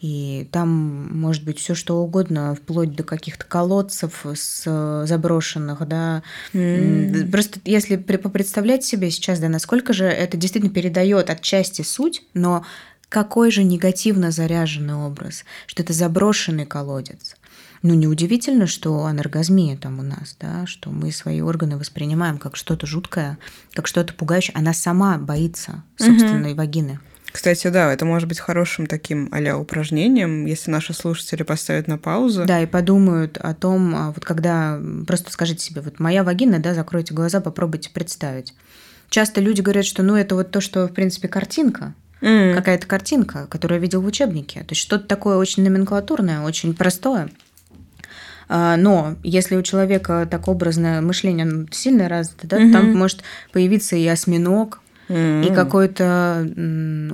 [0.00, 6.22] И там может быть все что угодно, вплоть до каких-то колодцев с заброшенных, да.
[6.54, 7.30] Mm.
[7.30, 12.64] Просто если представлять себе сейчас, да, насколько же это действительно передает отчасти суть, но
[13.10, 17.36] какой же негативно заряженный образ, что это заброшенный колодец.
[17.82, 22.86] Ну, неудивительно, что анаргазмия там у нас, да, что мы свои органы воспринимаем как что-то
[22.86, 23.38] жуткое,
[23.72, 24.54] как что-то пугающее.
[24.54, 26.58] Она сама боится собственной угу.
[26.58, 27.00] вагины.
[27.32, 32.44] Кстати, да, это может быть хорошим таким а упражнением, если наши слушатели поставят на паузу.
[32.44, 36.74] Да, и подумают о том, а, вот когда просто скажите себе, вот моя вагина, да,
[36.74, 38.54] закройте глаза, попробуйте представить.
[39.10, 42.54] Часто люди говорят, что ну это вот то, что в принципе картинка, mm.
[42.54, 44.60] какая-то картинка, которую я видел в учебнике.
[44.60, 47.30] То есть что-то такое очень номенклатурное, очень простое.
[48.52, 52.72] А, но если у человека так образное мышление сильно развито, да, угу.
[52.72, 53.22] там может
[53.52, 56.48] появиться и осьминог, mm и какой-то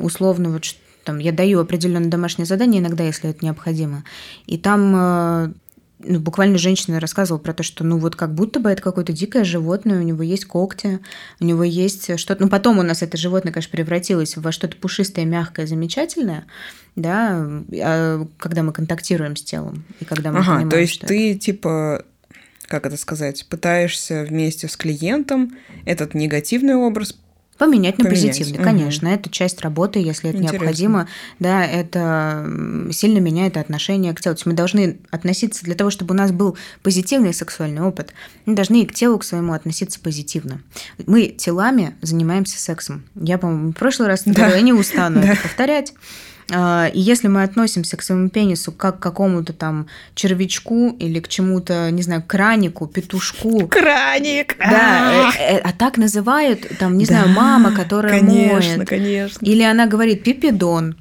[0.03, 0.64] условно вот
[1.05, 4.05] там я даю определенное домашнее задание иногда, если это необходимо,
[4.47, 5.53] и там а,
[6.07, 9.45] ну, буквально женщина рассказывала про то, что ну вот как будто бы это какое-то дикое
[9.45, 11.01] животное, у него есть когти,
[11.41, 12.45] у него есть что-то.
[12.45, 16.47] Ну, потом у нас это животное, конечно, превратилось во что-то пушистое, мягкое, замечательное,
[16.95, 17.47] да,
[17.83, 21.33] а когда мы контактируем с телом и когда мы ага, понимаем, то есть что ты
[21.33, 21.41] это...
[21.41, 22.05] типа
[22.69, 27.17] как это сказать, пытаешься вместе с клиентом этот негативный образ
[27.59, 28.39] Поменять на Поменять.
[28.39, 29.09] позитивный, конечно.
[29.09, 29.15] Угу.
[29.17, 30.57] Это часть работы, если это Интересно.
[30.57, 31.09] необходимо.
[31.39, 32.47] Да, это
[32.93, 34.35] сильно меняет отношение к телу.
[34.35, 38.13] То есть мы должны относиться для того, чтобы у нас был позитивный сексуальный опыт.
[38.45, 40.61] Мы должны и к телу к своему относиться позитивно.
[41.07, 43.05] Мы телами занимаемся сексом.
[43.15, 44.49] Я, по-моему, в прошлый раз да.
[44.49, 45.29] я не устану да.
[45.33, 45.95] это повторять.
[46.53, 51.29] А, и если мы относимся к своему пенису как к какому-то там червячку или к
[51.29, 53.67] чему-то, не знаю, кранику, петушку.
[53.67, 54.57] Краник!
[54.59, 58.89] Да, э, э, а так называют, там, не знаю, мама, которая конечно, моет.
[58.89, 60.97] Конечно, Или она говорит пипидон.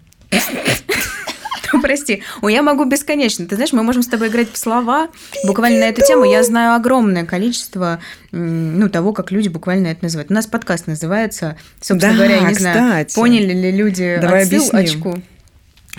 [1.74, 3.46] Ну, прости, о, я могу бесконечно.
[3.46, 5.10] Ты знаешь, мы можем с тобой играть в слова
[5.46, 6.24] буквально на эту тему.
[6.24, 8.00] Я знаю огромное количество
[8.32, 10.32] ну, того, как люди буквально это называют.
[10.32, 12.78] У нас подкаст называется, собственно да, говоря, я не кстати.
[12.78, 15.10] знаю, поняли ли люди Давай отсылочку.
[15.10, 15.35] Объясним.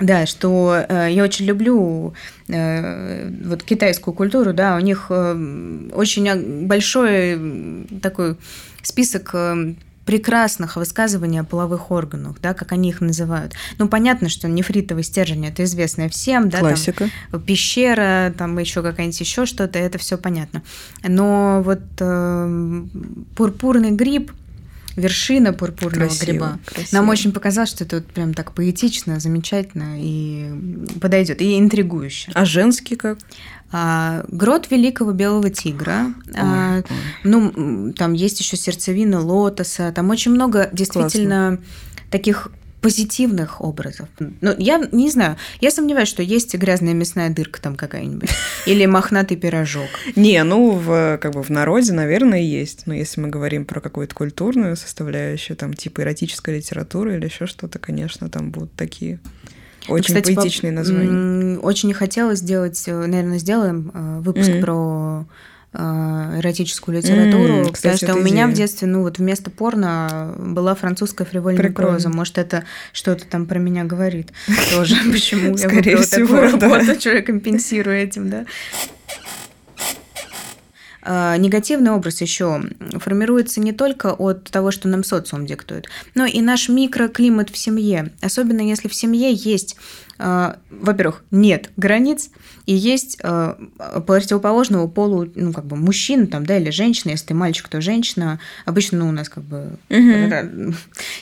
[0.01, 2.13] Да, что э, я очень люблю
[2.49, 8.37] э, вот китайскую культуру, да, у них э, очень большой такой
[8.83, 9.75] список э,
[10.07, 13.55] прекрасных высказываний о половых органах, да, как они их называют.
[13.79, 17.11] Ну, понятно, что нефритовый стержень это известное всем, да, Классика.
[17.31, 20.63] Там, пещера, там еще какая-нибудь еще что-то, это все понятно.
[21.03, 22.85] Но вот э,
[23.35, 24.31] пурпурный гриб
[24.97, 26.59] вершина пурпурного красиво, гриба.
[26.65, 26.89] Красиво.
[26.93, 30.51] Нам очень показалось, что это вот прям так поэтично, замечательно и
[31.01, 32.33] подойдет, и интригующе.
[32.35, 33.19] А женский как?
[33.73, 36.15] А, грот великого белого тигра.
[36.29, 36.85] Ой, а, ой.
[37.25, 39.93] Ну, там есть еще сердцевина лотоса.
[39.93, 41.65] Там очень много действительно Классно.
[42.11, 42.49] таких
[42.87, 44.09] позитивных образов.
[44.21, 48.31] Ну, я не знаю, я сомневаюсь, что есть грязная мясная дырка там какая-нибудь
[48.67, 49.89] или мохнатый пирожок.
[50.15, 52.87] Не, ну, в, как бы в народе, наверное, есть.
[52.87, 57.81] Но если мы говорим про какую-то культурную составляющую, там, типа эротическая литература или еще что-то,
[57.81, 59.19] конечно, там будут такие
[59.89, 61.59] очень Кстати, поэтичные названия.
[61.59, 64.61] Очень не хотелось сделать, э, наверное, сделаем э, выпуск mm-hmm.
[64.61, 65.27] про
[65.73, 68.47] эротическую литературу, mm, кстати, потому что у меня идея.
[68.47, 72.09] в детстве, ну вот вместо порно была французская фривольная проза.
[72.09, 74.33] Может, это что-то там про меня говорит
[74.71, 74.97] тоже.
[75.11, 78.47] Почему я выбрала такую работу, что я компенсирую этим, да?
[81.09, 82.63] А, негативный образ еще
[82.99, 88.13] формируется не только от того, что нам социум диктует, но и наш микроклимат в семье.
[88.21, 89.77] Особенно если в семье есть
[90.19, 92.31] во-первых, нет границ,
[92.65, 93.55] и есть э,
[94.07, 98.41] противоположного полу, ну, как бы, мужчин там, да, или женщина, если ты мальчик, то женщина.
[98.65, 100.75] Обычно, ну, у нас как бы угу.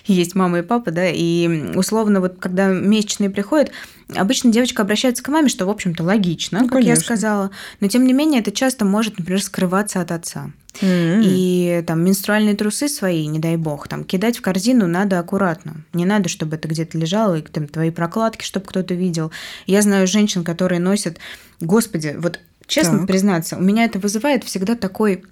[0.07, 3.73] есть мама и папа, да, и условно вот когда месячные приходят,
[4.15, 6.91] обычно девочка обращается к маме, что, в общем-то, логично, ну, как конечно.
[6.91, 10.51] я сказала, но, тем не менее, это часто может, например, скрываться от отца.
[10.81, 11.23] Mm-hmm.
[11.23, 15.77] И там менструальные трусы свои, не дай бог, там кидать в корзину надо аккуратно.
[15.93, 19.31] Не надо, чтобы это где-то лежало, и там твои прокладки, чтобы кто-то видел.
[19.67, 21.19] Я знаю женщин, которые носят,
[21.61, 23.07] господи, вот честно так.
[23.07, 25.25] признаться, у меня это вызывает всегда такой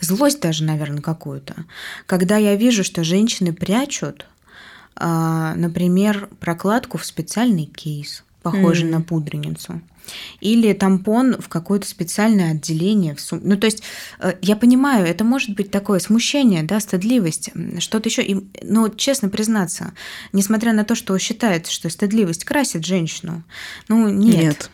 [0.00, 1.64] злость даже, наверное, какую-то,
[2.06, 4.26] когда я вижу, что женщины прячут,
[4.96, 8.90] а, например, прокладку в специальный кейс, похожий mm.
[8.90, 9.80] на пудреницу
[10.40, 13.14] или тампон в какое-то специальное отделение.
[13.14, 13.40] В сум...
[13.42, 13.82] Ну, то есть,
[14.20, 18.22] э, я понимаю, это может быть такое смущение, да, стыдливость, что-то еще.
[18.22, 19.92] И, но, честно признаться,
[20.32, 23.44] несмотря на то, что считается, что стыдливость красит женщину,
[23.88, 24.36] ну, нет.
[24.36, 24.70] Нет.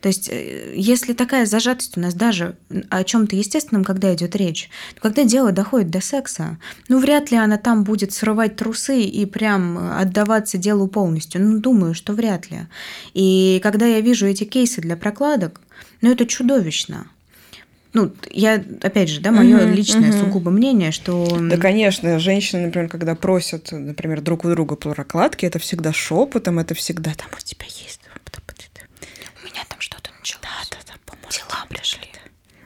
[0.00, 2.56] То есть, э, если такая зажатость у нас даже
[2.88, 7.36] о чем-то естественном, когда идет речь, то когда дело доходит до секса, ну, вряд ли
[7.36, 11.42] она там будет срывать трусы и прям отдаваться делу полностью.
[11.42, 12.60] Ну, думаю, что вряд ли.
[13.14, 15.60] И когда я вижу эти кейсы для прокладок,
[16.00, 17.06] ну, это чудовищно
[17.92, 20.20] ну, я, опять же, да, мое uh-huh, личное uh-huh.
[20.20, 21.26] сугубо мнение, что...
[21.40, 26.74] Да, конечно, женщины, например, когда просят, например, друг у друга прокладки, это всегда шепотом, это
[26.74, 27.99] всегда там у тебя есть
[31.30, 32.08] Дела пришли.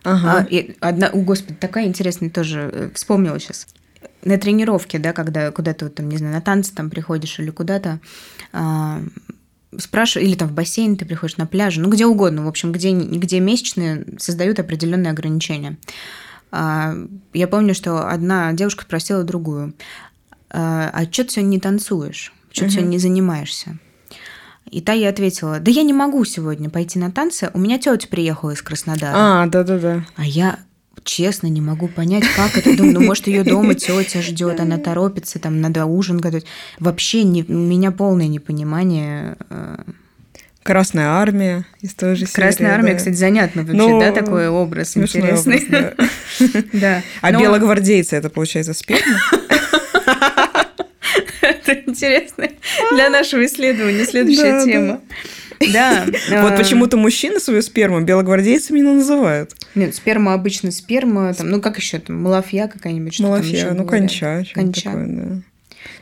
[0.04, 0.38] Ага.
[0.40, 3.66] А, и одна, о, господи, такая интересная тоже э, вспомнила сейчас.
[4.22, 8.00] На тренировке, да, когда куда-то, там, не знаю, на танцы там приходишь или куда-то,
[8.52, 9.02] а,
[9.78, 12.92] спрашиваю, или там в бассейн ты приходишь на пляже, ну, где угодно, в общем, где,
[12.92, 15.78] где месячные создают определенные ограничения.
[16.50, 16.94] А,
[17.32, 19.74] я помню, что одна девушка спросила другую,
[20.50, 22.32] а, а что ты сегодня не танцуешь?
[22.52, 23.78] Что ты сегодня не занимаешься?
[24.70, 28.08] И та ей ответила, да я не могу сегодня пойти на танцы, у меня тетя
[28.08, 29.12] приехала из Краснодара.
[29.14, 30.04] А, да-да-да.
[30.16, 30.58] А я
[31.04, 32.76] честно не могу понять, как это.
[32.76, 36.46] Думаю, ну, может, ее дома тетя ждет, она торопится, там надо ужин готовить.
[36.80, 39.36] Вообще не, у меня полное непонимание.
[39.50, 39.76] Э.
[40.62, 42.96] Красная армия из той же Красная серии, армия, да.
[42.96, 43.88] кстати, занятно вообще, Но...
[43.88, 45.58] Ну, да, такой образ интересный.
[45.58, 47.02] Образ, да.
[47.20, 47.40] А Но...
[47.40, 49.20] белогвардейцы это получается сперма?
[51.40, 52.48] Это интересно
[52.92, 54.04] для нашего исследования.
[54.04, 55.00] Следующая тема.
[55.72, 56.04] Да.
[56.30, 56.56] Вот а.
[56.56, 59.52] почему-то мужчины свою сперму белогвардейцами не называют.
[59.74, 63.18] Нет, сперма обычно сперма, там, ну как еще там, малафья какая-нибудь.
[63.20, 64.44] Малафья, ну конча.
[64.54, 64.82] Конча.
[64.82, 65.42] Такое, да.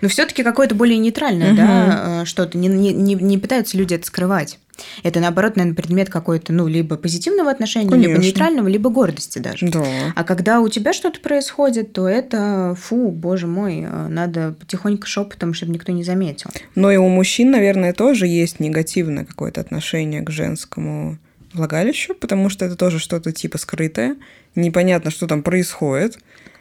[0.02, 1.56] Но все-таки какое-то более нейтральное, угу.
[1.56, 2.58] да, что-то.
[2.58, 4.58] Не, не, не пытаются люди это скрывать.
[5.02, 8.10] Это, наоборот, наверное, предмет какой-то, ну, либо позитивного отношения, Конечно.
[8.10, 9.68] либо нейтрального, либо гордости даже.
[9.68, 9.84] Да.
[10.14, 15.72] А когда у тебя что-то происходит, то это, фу, боже мой, надо потихоньку шепотом, чтобы
[15.72, 16.50] никто не заметил.
[16.74, 21.18] Но и у мужчин, наверное, тоже есть негативное какое-то отношение к женскому
[21.52, 24.16] влагалищу, потому что это тоже что-то типа скрытое,
[24.54, 26.18] непонятно, что там происходит.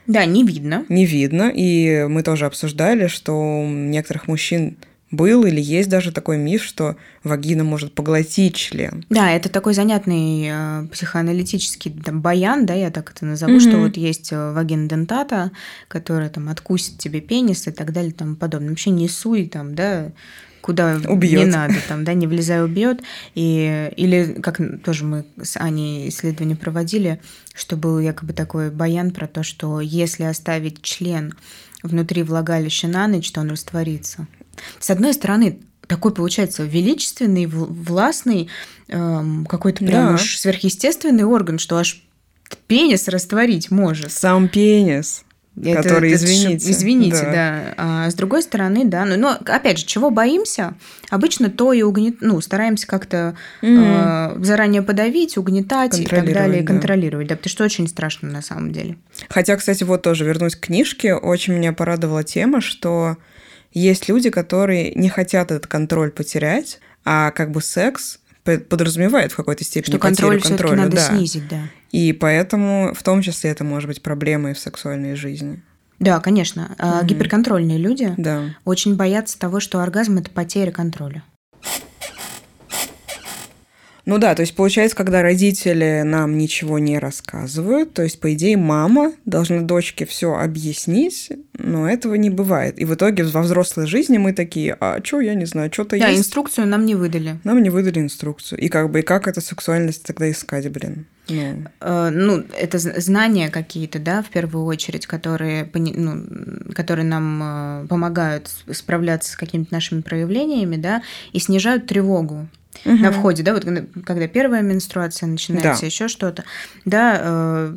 [0.08, 0.86] Да, не видно.
[0.90, 1.52] Не видно.
[1.54, 4.78] И мы тоже обсуждали, что у некоторых мужчин
[5.12, 9.06] был или есть даже такой миф, что вагина может поглотить член.
[9.10, 13.60] Да, это такой занятный э, психоаналитический там, баян, да, я так это назову, mm-hmm.
[13.60, 15.52] что вот есть э, вагина дентата,
[15.90, 18.70] которая там откусит тебе пенис и так далее и тому подобное.
[18.70, 20.12] Вообще не суй там, да,
[20.62, 21.40] куда убьет.
[21.40, 23.02] не надо, там, да, не влезая убьет.
[23.36, 27.22] И, или, как тоже мы с Аней исследование проводили,
[27.54, 31.34] что был якобы такой баян про то, что если оставить член
[31.84, 34.28] внутри влагалища на ночь, то он растворится.
[34.80, 38.50] С одной стороны, такой получается величественный, властный,
[38.88, 40.14] эм, какой-то прям да.
[40.14, 42.04] уж сверхъестественный орган, что аж
[42.68, 44.12] пенис растворить может.
[44.12, 45.24] Сам пенис.
[45.58, 46.72] Это, который, это, извините.
[46.72, 47.32] Извините, да.
[47.32, 47.74] да.
[47.78, 49.04] А с другой стороны, да.
[49.04, 50.76] Но, но опять же, чего боимся?
[51.10, 52.22] Обычно то и угнет...
[52.22, 54.38] ну, стараемся как-то mm.
[54.40, 56.68] э, заранее подавить, угнетать и так далее, да.
[56.68, 57.28] контролировать.
[57.28, 58.98] Да, потому что очень страшно на самом деле.
[59.30, 63.18] Хотя, кстати, вот тоже вернусь к книжке, очень меня порадовала тема, что
[63.74, 69.64] есть люди, которые не хотят этот контроль потерять, а как бы секс подразумевает в какой-то
[69.64, 70.76] степени что контроль контроля.
[70.76, 71.10] надо да.
[71.10, 71.62] снизить, да.
[71.92, 75.62] И поэтому в том числе это может быть проблемой в сексуальной жизни.
[76.00, 76.76] Да, конечно.
[76.78, 77.06] Mm-hmm.
[77.06, 78.56] Гиперконтрольные люди да.
[78.66, 81.24] очень боятся того, что оргазм это потеря контроля.
[84.06, 88.58] Ну да, то есть получается, когда родители нам ничего не рассказывают, то есть, по идее,
[88.58, 92.80] мама должна дочке все объяснить, но этого не бывает.
[92.80, 96.08] И в итоге во взрослой жизни мы такие, а что, я не знаю, что-то да,
[96.08, 96.08] есть.
[96.08, 97.40] Да, инструкцию нам не выдали.
[97.44, 98.60] Нам не выдали инструкцию.
[98.60, 101.06] И как бы, и как эту сексуальность тогда искать, блин?
[101.28, 106.26] Ну, э, ну это знания какие-то, да, в первую очередь, которые, ну,
[106.74, 112.48] которые нам э, помогают справляться с какими-то нашими проявлениями, да, и снижают тревогу
[112.86, 112.96] угу.
[112.96, 113.66] на входе, да, вот
[114.06, 115.88] когда первая менструация начинается, да.
[115.88, 116.44] еще что-то,
[116.86, 117.76] да, э,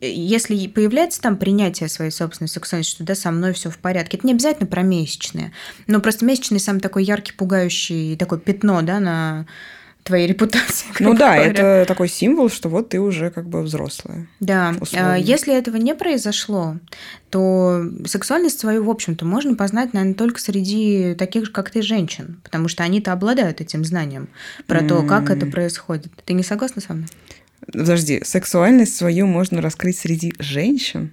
[0.00, 4.26] если появляется там принятие своей собственной сексуальности, что да, со мной все в порядке, это
[4.26, 5.52] не обязательно про месячные,
[5.86, 9.46] но просто месячный самый такой яркий, пугающий такое пятно, да, на
[10.04, 10.86] твоей репутации.
[11.00, 11.50] Ну да, говоря.
[11.50, 14.28] это такой символ, что вот ты уже как бы взрослая.
[14.38, 15.18] Да, условно.
[15.18, 16.76] если этого не произошло,
[17.30, 22.40] то сексуальность свою, в общем-то, можно познать, наверное, только среди таких же, как ты, женщин,
[22.44, 24.28] потому что они-то обладают этим знанием
[24.66, 24.88] про mm.
[24.88, 26.12] то, как это происходит.
[26.24, 27.08] Ты не согласна со мной?
[27.66, 31.12] Подожди, сексуальность свою можно раскрыть среди женщин?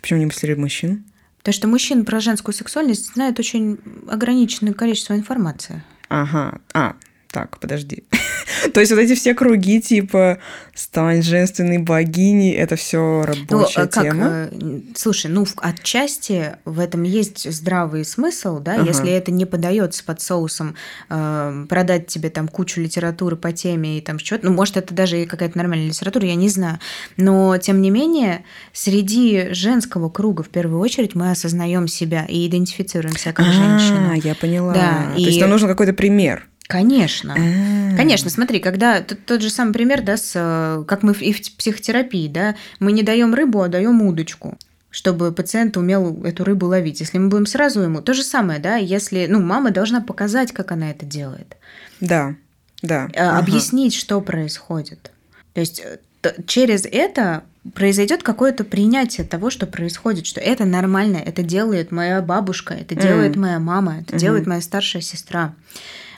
[0.00, 1.04] Почему не среди мужчин?
[1.38, 5.82] Потому что мужчин про женскую сексуальность знают очень ограниченное количество информации.
[6.08, 6.60] Ага.
[6.74, 6.96] А,
[7.30, 8.04] так, подожди.
[8.74, 10.38] То есть вот эти все круги, типа
[10.74, 14.26] стань женственной богиней, это все рабочая ну, как, тема?
[14.26, 18.86] Э, слушай, ну отчасти в этом есть здравый смысл, да, ага.
[18.86, 20.74] если это не подается под соусом
[21.08, 25.22] э, продать тебе там кучу литературы по теме и там что-то, ну может это даже
[25.22, 26.80] и какая-то нормальная литература, я не знаю,
[27.16, 33.32] но тем не менее среди женского круга в первую очередь мы осознаем себя и идентифицируемся
[33.32, 34.14] как а, женщина.
[34.22, 34.72] я поняла.
[34.72, 35.24] Да, То и...
[35.24, 36.49] есть нам нужен какой-то пример.
[36.70, 37.34] Конечно.
[37.34, 37.96] А-а-а.
[37.96, 41.56] Конечно, смотри, когда тот, тот же самый пример, да, с, э, как мы и в
[41.56, 44.56] психотерапии, да, мы не даем рыбу, а даем удочку
[44.92, 46.98] чтобы пациент умел эту рыбу ловить.
[46.98, 48.02] Если мы будем сразу ему...
[48.02, 49.26] То же самое, да, если...
[49.28, 51.56] Ну, мама должна показать, как она это делает.
[52.00, 52.34] Да,
[52.82, 53.08] да.
[53.16, 54.00] А, объяснить, ага.
[54.00, 55.12] что происходит.
[55.54, 57.44] То есть э, через это
[57.74, 63.36] произойдет какое-то принятие того, что происходит, что это нормально, это делает моя бабушка, это делает
[63.36, 63.38] mm.
[63.38, 64.18] моя мама, это mm-hmm.
[64.18, 65.54] делает моя старшая сестра.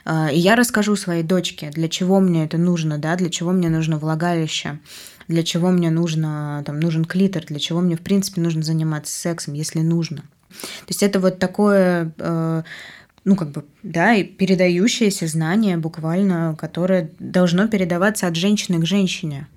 [0.05, 3.69] А, и я расскажу своей дочке, для чего мне это нужно, да, для чего мне
[3.69, 4.79] нужно влагалище,
[5.27, 9.53] для чего мне нужно, там, нужен клитор, для чего мне, в принципе, нужно заниматься сексом,
[9.53, 10.23] если нужно.
[10.49, 12.63] То есть это вот такое э,
[13.25, 19.47] ну, как бы, да, и передающееся знание буквально, которое должно передаваться от женщины к женщине.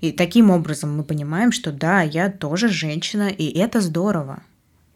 [0.00, 4.42] И таким образом мы понимаем, что да, я тоже женщина, и это здорово.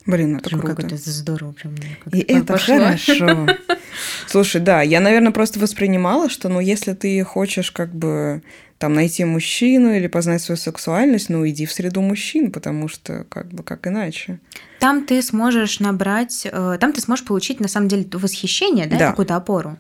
[0.09, 0.75] Блин, это прям круто.
[0.75, 1.75] Как это здорово прям.
[2.13, 2.79] И это пошло.
[2.79, 3.47] хорошо.
[4.27, 8.43] Слушай, да, я, наверное, просто воспринимала, что, ну, если ты хочешь как бы
[8.79, 13.49] там найти мужчину или познать свою сексуальность, ну, иди в среду мужчин, потому что как
[13.49, 14.41] бы как иначе.
[14.81, 19.11] Там ты сможешь набрать, э, там ты сможешь получить, на самом деле, восхищение, да, да.
[19.11, 19.79] какую-то опору.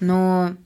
[0.00, 0.56] Но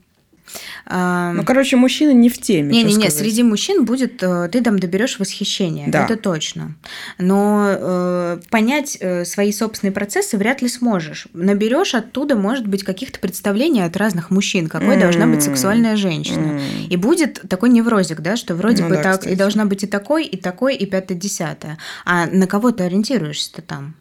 [0.89, 2.71] ну, короче, мужчина не в теме.
[2.71, 6.05] Не-не-не, среди мужчин будет, э, ты там доберешь восхищение, да.
[6.05, 6.75] это точно.
[7.17, 11.27] Но э, понять э, свои собственные процессы вряд ли сможешь.
[11.33, 14.99] Наберешь оттуда, может быть, каких-то представлений от разных мужчин, какой mm-hmm.
[14.99, 16.59] должна быть сексуальная женщина.
[16.59, 16.87] Mm-hmm.
[16.89, 19.33] И будет такой неврозик, да, что вроде ну, бы да, так, кстати.
[19.33, 21.77] и должна быть и такой, и такой, и пятое-десятое.
[22.05, 23.95] А на кого ты ориентируешься-то там?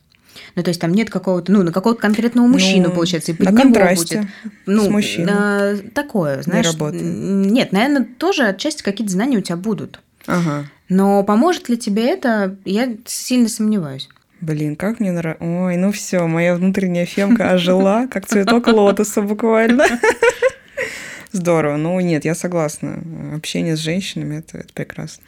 [0.55, 3.50] Ну, то есть там нет какого-то, ну, на какого-то конкретного мужчину, ну, получается, и под
[3.50, 4.53] на контрасте будет.
[4.66, 5.26] Ну, с мужчиной.
[5.26, 6.66] На, такое, знаешь.
[6.66, 7.03] Не работает.
[7.05, 10.00] Нет, наверное, тоже отчасти какие-то знания у тебя будут.
[10.26, 10.66] Ага.
[10.88, 14.09] Но поможет ли тебе это, я сильно сомневаюсь.
[14.42, 15.44] Блин, как мне нравится.
[15.44, 19.86] Ой, ну все, моя внутренняя фемка ожила, как цветок лотоса буквально.
[21.32, 21.76] Здорово.
[21.76, 23.03] Ну, нет, я согласна.
[23.34, 25.22] Общение с женщинами это, это прекрасно.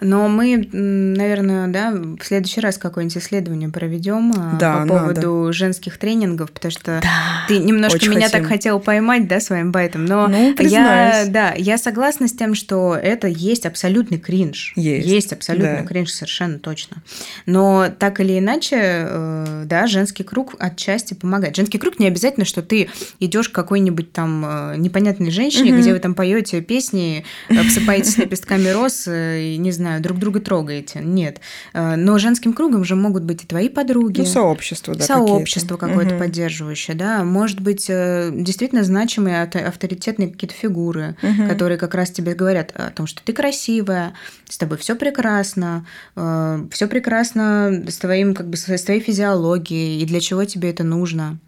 [0.00, 5.52] Но мы, наверное, да, в следующий раз какое-нибудь исследование проведем а, да, по поводу надо.
[5.52, 8.40] женских тренингов, потому что да, ты немножко меня хотим.
[8.40, 10.04] так хотел поймать, да, своим байтом.
[10.04, 14.74] Но ну, я, да, я согласна с тем, что это есть абсолютный кринж.
[14.76, 15.06] Есть.
[15.06, 15.86] Есть абсолютный да.
[15.86, 16.98] кринж, совершенно точно.
[17.46, 21.56] Но так или иначе, э, да, женский круг отчасти помогает.
[21.56, 25.80] Женский круг не обязательно, что ты идешь к какой-нибудь там э, непонятной женщине, угу.
[25.80, 31.00] где вы там поете песни, обсыпаетесь лепестками роз и не знаю знаю, друг друга трогаете.
[31.02, 31.40] Нет.
[31.72, 34.20] Э, но женским кругом же могут быть и твои подруги.
[34.20, 35.04] Ну, сообщество, да.
[35.04, 36.24] Сообщество какое-то угу.
[36.24, 37.24] поддерживающее, да.
[37.24, 41.48] Может быть, э, действительно значимые, авторитетные какие-то фигуры, угу.
[41.48, 44.14] которые как раз тебе говорят о том, что ты красивая,
[44.48, 50.06] с тобой все прекрасно, э, все прекрасно с твоим, как бы, с твоей физиологией, и
[50.06, 51.38] для чего тебе это нужно.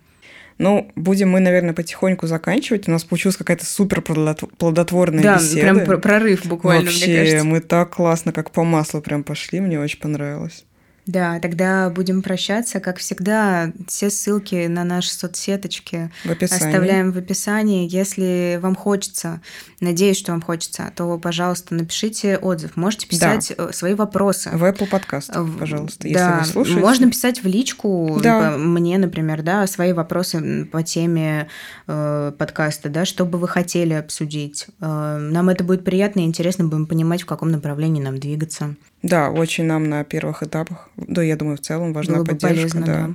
[0.59, 2.89] Ну, будем мы, наверное, потихоньку заканчивать.
[2.89, 5.75] У нас получилась какая-то супер плодотворная да, беседа.
[5.75, 7.45] Да, прям прорыв буквально, Вообще, мне кажется.
[7.45, 9.61] мы так классно, как по маслу прям пошли.
[9.61, 10.65] Мне очень понравилось.
[11.09, 12.81] Да, тогда будем прощаться.
[12.81, 17.89] Как всегда, все ссылки на наши соцсеточки в оставляем в описании.
[17.91, 19.41] Если вам хочется,
[19.81, 22.77] надеюсь, что вам хочется, то, пожалуйста, напишите отзыв.
[22.77, 23.69] Можете писать да.
[23.71, 24.51] Э, свои вопросы.
[24.53, 26.39] В Apple подкастах, пожалуйста, если да.
[26.41, 26.81] вы слушаете.
[26.83, 28.59] Можно писать в личку да.
[28.59, 31.49] мне, например, да, свои вопросы по теме
[31.87, 34.67] э, подкаста, да, что бы вы хотели обсудить.
[34.83, 38.75] Э, нам это будет приятно и интересно будем понимать, в каком направлении нам двигаться.
[39.03, 42.49] Да, очень нам на первых этапах, да, я думаю, в целом важна Было поддержка.
[42.49, 43.07] Полезно, да.
[43.07, 43.15] да.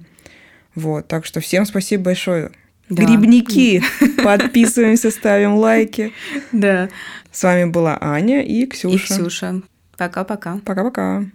[0.76, 2.52] Вот, так что всем спасибо большое.
[2.90, 3.04] Да.
[3.04, 3.82] Грибники!
[4.24, 6.12] Подписываемся, ставим лайки.
[6.52, 6.90] Да.
[7.32, 8.96] С вами была Аня и Ксюша.
[8.96, 9.62] И Ксюша.
[9.98, 10.60] Пока-пока.
[10.66, 11.26] Пока-пока.